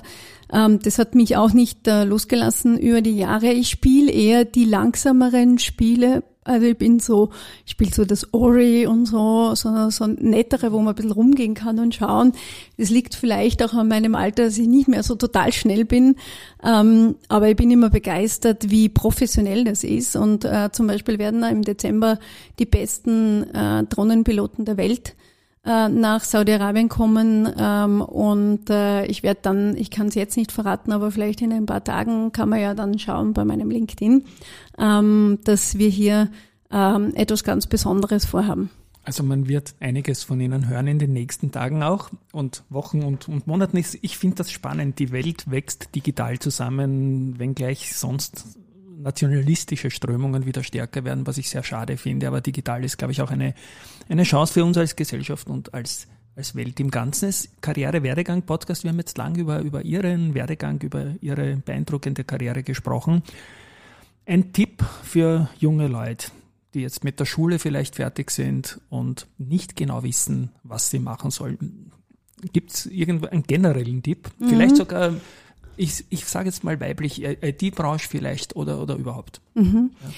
ähm, 0.53 0.81
das 0.81 0.99
hat 0.99 1.15
mich 1.15 1.37
auch 1.37 1.53
nicht 1.53 1.87
äh, 1.87 2.05
losgelassen 2.05 2.79
über 2.79 3.03
die 3.03 3.17
Jahre. 3.17 3.53
Ich 3.53 3.69
spiele 3.69 4.11
eher 4.11 4.45
die 4.45 4.65
langsameren 4.65 5.59
Spiele 5.59 6.23
also 6.42 6.66
ich 6.66 6.79
bin 6.79 7.00
so, 7.00 7.31
ich 7.66 7.72
spiele 7.72 7.92
so 7.92 8.05
das 8.05 8.33
Ori 8.33 8.87
und 8.87 9.05
so, 9.07 9.55
so, 9.55 9.90
so 9.90 10.07
nettere, 10.07 10.72
wo 10.72 10.79
man 10.79 10.88
ein 10.88 10.94
bisschen 10.94 11.12
rumgehen 11.12 11.55
kann 11.55 11.79
und 11.79 11.94
schauen. 11.94 12.33
Das 12.79 12.88
liegt 12.88 13.14
vielleicht 13.14 13.62
auch 13.62 13.74
an 13.74 13.88
meinem 13.88 14.14
Alter, 14.14 14.44
dass 14.44 14.57
ich 14.57 14.66
nicht 14.66 14.88
mehr 14.88 15.03
so 15.03 15.16
total 15.16 15.53
schnell 15.53 15.85
bin. 15.85 16.16
Ähm, 16.64 17.16
aber 17.29 17.50
ich 17.50 17.57
bin 17.57 17.70
immer 17.70 17.90
begeistert, 17.90 18.70
wie 18.70 18.88
professionell 18.88 19.64
das 19.64 19.85
ist. 19.85 20.16
Und 20.16 20.46
äh, 20.46 20.70
zum 20.72 20.87
Beispiel 20.87 21.18
werden 21.18 21.42
im 21.42 21.62
Dezember 21.62 22.18
die 22.59 22.66
besten 22.66 23.44
äh, 23.55 23.85
Drohnenpiloten 23.85 24.64
der 24.64 24.79
Welt 24.79 25.14
äh, 25.64 25.88
nach 25.88 26.25
Saudi-Arabien 26.25 26.88
kommen 26.88 27.53
ähm, 27.59 28.01
und 28.01 28.70
äh, 28.70 29.05
ich 29.07 29.23
werde 29.23 29.40
dann, 29.42 29.77
ich 29.77 29.90
kann 29.90 30.07
es 30.07 30.14
jetzt 30.14 30.37
nicht 30.37 30.53
verraten, 30.53 30.92
aber 30.92 31.11
vielleicht 31.11 31.42
in 31.42 31.53
ein 31.53 31.66
paar 31.66 31.85
Tagen 31.85 32.33
kann 32.33 32.49
man 32.49 32.61
ja 32.61 32.75
dann 32.75 32.99
schauen 32.99 33.35
bei 33.35 33.44
meinem 33.44 33.70
LinkedIn, 33.70 34.25
ähm, 34.79 35.38
dass 35.44 35.77
wir 35.77 35.88
hier 35.88 36.31
ähm, 36.70 37.12
etwas 37.14 37.44
ganz 37.44 37.66
Besonderes 37.66 38.25
vorhaben. 38.25 38.70
Also 39.03 39.23
man 39.23 39.49
wird 39.49 39.75
einiges 39.81 40.25
von 40.25 40.40
Ihnen 40.40 40.68
hören 40.68 40.87
in 40.87 40.99
den 40.99 41.12
nächsten 41.12 41.51
Tagen 41.51 41.83
auch 41.83 42.11
und 42.33 42.64
Wochen 42.68 43.03
und, 43.03 43.29
und 43.29 43.46
Monaten. 43.46 43.83
Ich 44.03 44.18
finde 44.18 44.37
das 44.37 44.51
spannend. 44.51 44.99
Die 44.99 45.11
Welt 45.11 45.51
wächst 45.51 45.94
digital 45.94 46.38
zusammen, 46.38 47.38
wenngleich 47.38 47.96
sonst 47.96 48.60
nationalistische 49.03 49.91
Strömungen 49.91 50.47
wieder 50.47 50.63
stärker 50.63 51.05
werden, 51.05 51.27
was 51.27 51.39
ich 51.39 51.49
sehr 51.51 51.63
schade 51.63 51.97
finde. 51.97 52.29
Aber 52.29 52.41
digital 52.41 52.85
ist, 52.85 52.99
glaube 52.99 53.13
ich, 53.13 53.23
auch 53.23 53.31
eine, 53.31 53.55
eine 54.09 54.23
Chance 54.23 54.53
für 54.53 54.65
uns 54.65 54.77
als 54.77 54.97
Gesellschaft 54.97 55.49
und 55.49 55.75
als, 55.75 56.07
als 56.37 56.55
Welt 56.55 56.79
im 56.81 56.91
Ganzen. 56.91 57.35
Karriere-Werdegang-Podcast. 57.61 58.85
Wir 58.85 58.91
haben 58.91 58.99
jetzt 58.99 59.19
lang 59.19 59.37
über, 59.37 59.61
über 59.61 59.83
Ihren 59.83 60.35
Werdegang, 60.35 60.81
über 60.83 61.15
Ihre 61.21 61.57
beeindruckende 61.57 62.25
Karriere 62.25 62.63
gesprochen. 62.63 63.23
Ein 64.27 64.53
Tipp 64.53 64.85
für 65.03 65.49
junge 65.59 65.89
Leute, 65.89 66.29
die 66.75 66.83
jetzt 66.83 67.05
mit 67.05 67.19
der 67.19 67.25
Schule 67.25 67.59
vielleicht 67.59 67.97
fertig 67.97 68.31
sind 68.31 68.81
und 68.91 69.27
nicht 69.39 69.77
genau 69.77 70.03
wissen, 70.03 70.51
was 70.63 70.91
sie 70.91 70.99
machen 70.99 71.31
sollen. 71.31 71.93
Gibt 72.53 72.73
es 72.73 72.87
irgendwo 72.87 73.27
einen 73.27 73.43
generellen 73.43 74.03
Tipp? 74.03 74.31
Mhm. 74.39 74.49
Vielleicht 74.49 74.77
sogar 74.77 75.15
ich, 75.81 76.05
ich 76.11 76.27
sage 76.27 76.47
jetzt 76.47 76.62
mal 76.62 76.79
weiblich, 76.79 77.23
IT-Branche 77.25 78.07
vielleicht 78.09 78.55
oder, 78.55 78.83
oder 78.83 78.97
überhaupt. 78.97 79.40
Mhm. 79.55 79.90
Ja. 80.03 80.11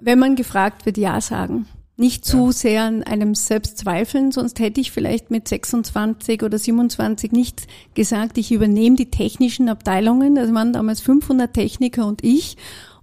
Wenn 0.00 0.18
man 0.18 0.34
gefragt 0.34 0.86
wird, 0.86 0.98
ja 0.98 1.20
sagen. 1.20 1.66
Nicht 1.96 2.24
zu 2.24 2.50
sehr 2.50 2.82
an 2.82 3.04
einem 3.04 3.36
selbst 3.36 3.78
zweifeln, 3.78 4.32
sonst 4.32 4.58
hätte 4.58 4.80
ich 4.80 4.90
vielleicht 4.90 5.30
mit 5.30 5.46
26 5.46 6.42
oder 6.42 6.58
27 6.58 7.30
nicht 7.30 7.68
gesagt, 7.94 8.36
ich 8.36 8.50
übernehme 8.50 8.96
die 8.96 9.12
technischen 9.12 9.68
Abteilungen. 9.68 10.36
Also 10.36 10.52
waren 10.54 10.72
damals 10.72 11.00
500 11.00 11.54
Techniker 11.54 12.04
und 12.08 12.24
ich 12.24 12.56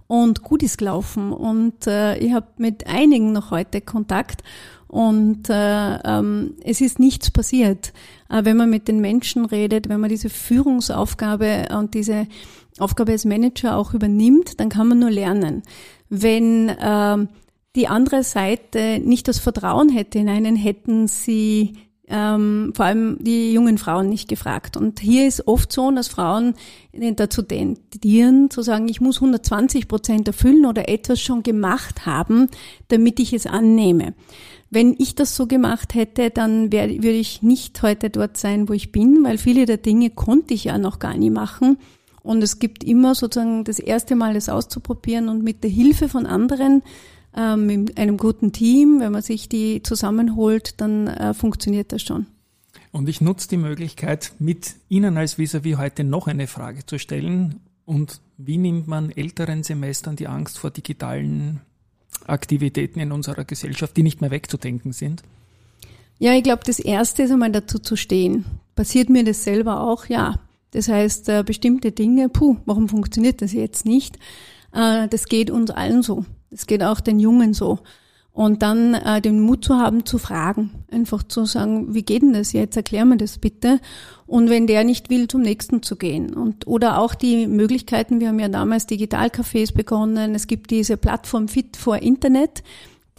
und 0.08 0.42
gut 0.42 0.62
ist 0.62 0.76
gelaufen. 0.76 1.32
Und 1.32 1.86
äh, 1.86 2.18
ich 2.18 2.34
habe 2.34 2.48
mit 2.58 2.86
einigen 2.86 3.32
noch 3.32 3.50
heute 3.50 3.80
Kontakt 3.80 4.42
und 4.92 5.48
äh, 5.48 5.94
ähm, 6.04 6.56
es 6.64 6.82
ist 6.82 6.98
nichts 6.98 7.30
passiert. 7.30 7.94
Äh, 8.28 8.44
wenn 8.44 8.58
man 8.58 8.68
mit 8.68 8.88
den 8.88 9.00
Menschen 9.00 9.46
redet, 9.46 9.88
wenn 9.88 10.00
man 10.00 10.10
diese 10.10 10.28
Führungsaufgabe 10.28 11.68
und 11.78 11.94
diese 11.94 12.26
Aufgabe 12.78 13.12
als 13.12 13.24
Manager 13.24 13.78
auch 13.78 13.94
übernimmt, 13.94 14.60
dann 14.60 14.68
kann 14.68 14.88
man 14.88 14.98
nur 14.98 15.10
lernen. 15.10 15.62
Wenn 16.10 16.68
äh, 16.68 17.26
die 17.74 17.88
andere 17.88 18.22
Seite 18.22 19.00
nicht 19.02 19.28
das 19.28 19.38
Vertrauen 19.38 19.88
hätte 19.88 20.18
in 20.18 20.28
einen, 20.28 20.56
hätten 20.56 21.08
sie 21.08 21.72
ähm, 22.12 22.72
vor 22.76 22.84
allem 22.84 23.16
die 23.20 23.52
jungen 23.52 23.78
Frauen 23.78 24.10
nicht 24.10 24.28
gefragt. 24.28 24.76
Und 24.76 25.00
hier 25.00 25.26
ist 25.26 25.48
oft 25.48 25.72
so, 25.72 25.90
dass 25.90 26.08
Frauen 26.08 26.54
dazu 26.92 27.40
tendieren, 27.40 28.50
zu 28.50 28.60
sagen, 28.60 28.88
ich 28.88 29.00
muss 29.00 29.16
120 29.16 29.88
Prozent 29.88 30.28
erfüllen 30.28 30.66
oder 30.66 30.90
etwas 30.90 31.20
schon 31.20 31.42
gemacht 31.42 32.04
haben, 32.04 32.48
damit 32.88 33.18
ich 33.18 33.32
es 33.32 33.46
annehme. 33.46 34.12
Wenn 34.68 34.94
ich 34.98 35.14
das 35.14 35.34
so 35.34 35.46
gemacht 35.46 35.94
hätte, 35.94 36.28
dann 36.28 36.70
wär, 36.70 36.88
würde 36.88 37.12
ich 37.12 37.42
nicht 37.42 37.82
heute 37.82 38.10
dort 38.10 38.36
sein, 38.36 38.68
wo 38.68 38.74
ich 38.74 38.92
bin, 38.92 39.24
weil 39.24 39.38
viele 39.38 39.64
der 39.64 39.78
Dinge 39.78 40.10
konnte 40.10 40.52
ich 40.52 40.64
ja 40.64 40.76
noch 40.76 40.98
gar 40.98 41.16
nie 41.16 41.30
machen. 41.30 41.78
Und 42.22 42.42
es 42.42 42.58
gibt 42.58 42.84
immer 42.84 43.14
sozusagen 43.14 43.64
das 43.64 43.78
erste 43.78 44.16
Mal, 44.16 44.34
das 44.34 44.50
auszuprobieren 44.50 45.28
und 45.28 45.42
mit 45.42 45.64
der 45.64 45.70
Hilfe 45.70 46.08
von 46.08 46.26
anderen 46.26 46.82
ähm, 47.36 47.70
in 47.70 47.96
einem 47.96 48.16
guten 48.16 48.52
Team, 48.52 49.00
wenn 49.00 49.12
man 49.12 49.22
sich 49.22 49.48
die 49.48 49.82
zusammenholt, 49.82 50.80
dann 50.80 51.06
äh, 51.06 51.34
funktioniert 51.34 51.92
das 51.92 52.02
schon. 52.02 52.26
Und 52.90 53.08
ich 53.08 53.20
nutze 53.20 53.48
die 53.48 53.56
Möglichkeit, 53.56 54.32
mit 54.38 54.74
Ihnen 54.88 55.16
als 55.16 55.38
Vis-à-vis 55.38 55.78
heute 55.78 56.04
noch 56.04 56.26
eine 56.26 56.46
Frage 56.46 56.84
zu 56.84 56.98
stellen. 56.98 57.60
Und 57.86 58.20
wie 58.36 58.58
nimmt 58.58 58.86
man 58.86 59.10
älteren 59.10 59.62
Semestern 59.62 60.16
die 60.16 60.28
Angst 60.28 60.58
vor 60.58 60.70
digitalen 60.70 61.60
Aktivitäten 62.26 63.00
in 63.00 63.12
unserer 63.12 63.44
Gesellschaft, 63.44 63.96
die 63.96 64.02
nicht 64.02 64.20
mehr 64.20 64.30
wegzudenken 64.30 64.92
sind? 64.92 65.22
Ja, 66.18 66.34
ich 66.34 66.42
glaube, 66.44 66.62
das 66.64 66.78
Erste 66.78 67.24
ist 67.24 67.32
einmal 67.32 67.50
dazu 67.50 67.78
zu 67.78 67.96
stehen. 67.96 68.44
Passiert 68.74 69.08
mir 69.08 69.24
das 69.24 69.42
selber 69.42 69.80
auch? 69.80 70.06
Ja. 70.06 70.38
Das 70.70 70.88
heißt, 70.88 71.28
äh, 71.28 71.42
bestimmte 71.44 71.92
Dinge, 71.92 72.28
puh, 72.28 72.56
warum 72.64 72.88
funktioniert 72.88 73.42
das 73.42 73.52
jetzt 73.52 73.84
nicht? 73.84 74.16
Äh, 74.72 75.08
das 75.08 75.26
geht 75.26 75.50
uns 75.50 75.70
allen 75.70 76.02
so. 76.02 76.24
Das 76.52 76.66
geht 76.66 76.82
auch 76.82 77.00
den 77.00 77.18
Jungen 77.18 77.54
so. 77.54 77.80
Und 78.34 78.62
dann 78.62 78.94
äh, 78.94 79.20
den 79.20 79.40
Mut 79.40 79.64
zu 79.64 79.76
haben, 79.76 80.06
zu 80.06 80.16
fragen. 80.18 80.70
Einfach 80.90 81.22
zu 81.22 81.44
sagen, 81.44 81.94
wie 81.94 82.02
geht 82.02 82.22
denn 82.22 82.32
das 82.32 82.52
jetzt? 82.52 82.76
Erklär 82.76 83.04
mir 83.04 83.18
das 83.18 83.38
bitte. 83.38 83.78
Und 84.26 84.48
wenn 84.48 84.66
der 84.66 84.84
nicht 84.84 85.10
will, 85.10 85.28
zum 85.28 85.42
nächsten 85.42 85.82
zu 85.82 85.96
gehen. 85.96 86.32
Und, 86.32 86.66
oder 86.66 86.98
auch 86.98 87.14
die 87.14 87.46
Möglichkeiten, 87.46 88.20
wir 88.20 88.28
haben 88.28 88.38
ja 88.38 88.48
damals 88.48 88.88
Digitalcafés 88.88 89.74
begonnen. 89.74 90.34
Es 90.34 90.46
gibt 90.46 90.70
diese 90.70 90.96
Plattform 90.96 91.48
Fit 91.48 91.76
for 91.76 91.98
Internet 91.98 92.62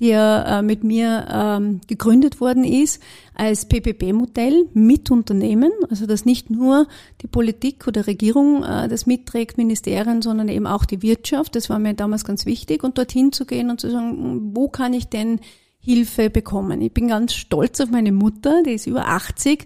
die 0.04 0.46
äh, 0.46 0.62
mit 0.62 0.84
mir 0.84 1.26
ähm, 1.32 1.80
gegründet 1.88 2.42
worden 2.42 2.66
ist, 2.66 3.02
als 3.36 3.66
PPP-Modell 3.70 4.68
mit 4.74 5.10
Unternehmen, 5.10 5.72
also 5.90 6.06
dass 6.06 6.26
nicht 6.26 6.50
nur 6.50 6.88
die 7.22 7.28
Politik 7.28 7.88
oder 7.88 8.06
Regierung 8.06 8.64
äh, 8.64 8.90
das 8.90 9.06
mitträgt, 9.06 9.58
Ministerien, 9.58 10.22
sondern 10.22 10.50
eben 10.50 10.68
auch 10.68 10.84
die 10.84 11.02
Wirtschaft. 11.02 11.56
Das 11.56 11.70
war 11.70 11.80
mir 11.80 11.94
damals 11.94 12.26
ganz 12.26 12.46
wichtig 12.46 12.84
und 12.84 12.98
dorthin 12.98 13.32
zu 13.32 13.46
gehen 13.46 13.70
und 13.70 13.80
zu 13.80 13.90
sagen, 13.90 14.52
wo 14.54 14.68
kann 14.68 14.94
ich 14.94 15.08
denn 15.08 15.40
Hilfe 15.80 16.30
bekommen? 16.30 16.82
Ich 16.82 16.94
bin 16.94 17.08
ganz 17.08 17.34
stolz 17.34 17.80
auf 17.80 17.90
meine 17.90 18.12
Mutter, 18.12 18.62
die 18.64 18.74
ist 18.74 18.88
über 18.88 19.08
80 19.08 19.66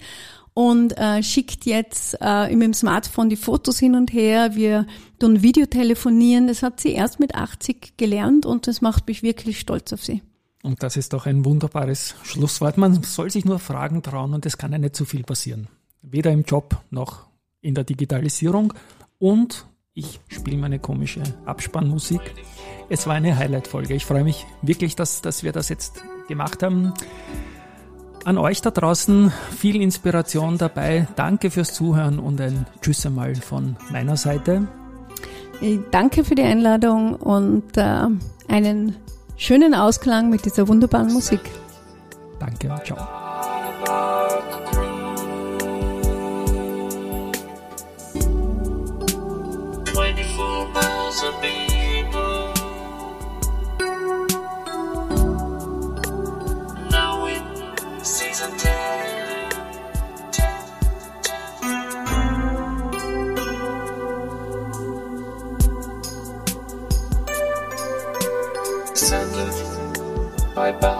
und 0.54 0.98
äh, 0.98 1.24
schickt 1.24 1.66
jetzt 1.66 2.18
äh, 2.22 2.56
mit 2.56 2.64
dem 2.64 2.74
Smartphone 2.74 3.30
die 3.30 3.36
Fotos 3.36 3.80
hin 3.80 3.96
und 3.96 4.14
her. 4.14 4.56
Wir 4.56 4.86
tun 5.20 5.42
Videotelefonieren. 5.42 6.48
Das 6.48 6.64
hat 6.64 6.80
sie 6.80 6.94
erst 6.94 7.20
mit 7.20 7.36
80 7.36 7.94
gelernt 7.98 8.46
und 8.46 8.68
das 8.68 8.82
macht 8.82 9.08
mich 9.08 9.24
wirklich 9.24 9.60
stolz 9.60 9.94
auf 9.94 10.04
sie. 10.04 10.22
Und 10.68 10.84
das 10.84 10.98
ist 10.98 11.14
doch 11.14 11.26
ein 11.28 11.46
wunderbares 11.46 12.16
Schlusswort. 12.24 12.78
Man 12.78 13.02
soll 13.02 13.32
sich 13.32 13.46
nur 13.46 13.58
Fragen 13.58 14.04
trauen 14.04 14.34
und 14.34 14.46
es 14.46 14.58
kann 14.58 14.74
ja 14.74 14.78
nicht 14.78 14.98
zu 14.98 15.06
viel 15.06 15.24
passieren. 15.24 15.70
Weder 16.02 16.30
im 16.34 16.44
Job 16.44 16.76
noch 16.90 17.26
in 17.62 17.74
der 17.74 17.86
Digitalisierung. 17.86 18.74
Und 19.18 19.66
ich 19.94 20.20
spiele 20.28 20.58
meine 20.58 20.80
komische 20.80 21.24
Abspannmusik. 21.46 22.20
Es 22.90 23.08
war 23.08 23.14
eine 23.16 23.38
Highlight-Folge. 23.38 23.94
Ich 23.94 24.06
freue 24.06 24.26
mich 24.26 24.46
wirklich, 24.62 24.98
dass, 24.98 25.22
dass 25.22 25.42
wir 25.42 25.54
das 25.54 25.70
jetzt 25.70 26.04
gemacht 26.28 26.62
haben. 26.62 26.94
An 28.26 28.38
euch 28.38 28.62
da 28.62 28.70
draußen 28.70 29.32
viel 29.56 29.82
Inspiration 29.82 30.58
dabei. 30.58 31.08
Danke 31.16 31.50
fürs 31.50 31.74
Zuhören 31.74 32.20
und 32.20 32.42
ein 32.42 32.66
Tschüss 32.82 33.06
einmal 33.06 33.36
von 33.36 33.78
meiner 33.90 34.18
Seite. 34.18 34.68
Danke 35.92 36.26
für 36.26 36.36
die 36.36 36.44
Einladung 36.44 37.16
und 37.16 37.78
äh, 37.78 38.08
einen 38.50 38.98
schönen 39.38 39.74
Ausklang 39.74 40.30
mit 40.30 40.46
dieser 40.46 40.68
wunderbaren 40.68 41.14
Musik. 41.14 41.42
Danke 42.40 42.70
und 42.70 42.86
ciao. 42.86 44.17
Bye 70.74 70.80
bye. 70.82 70.97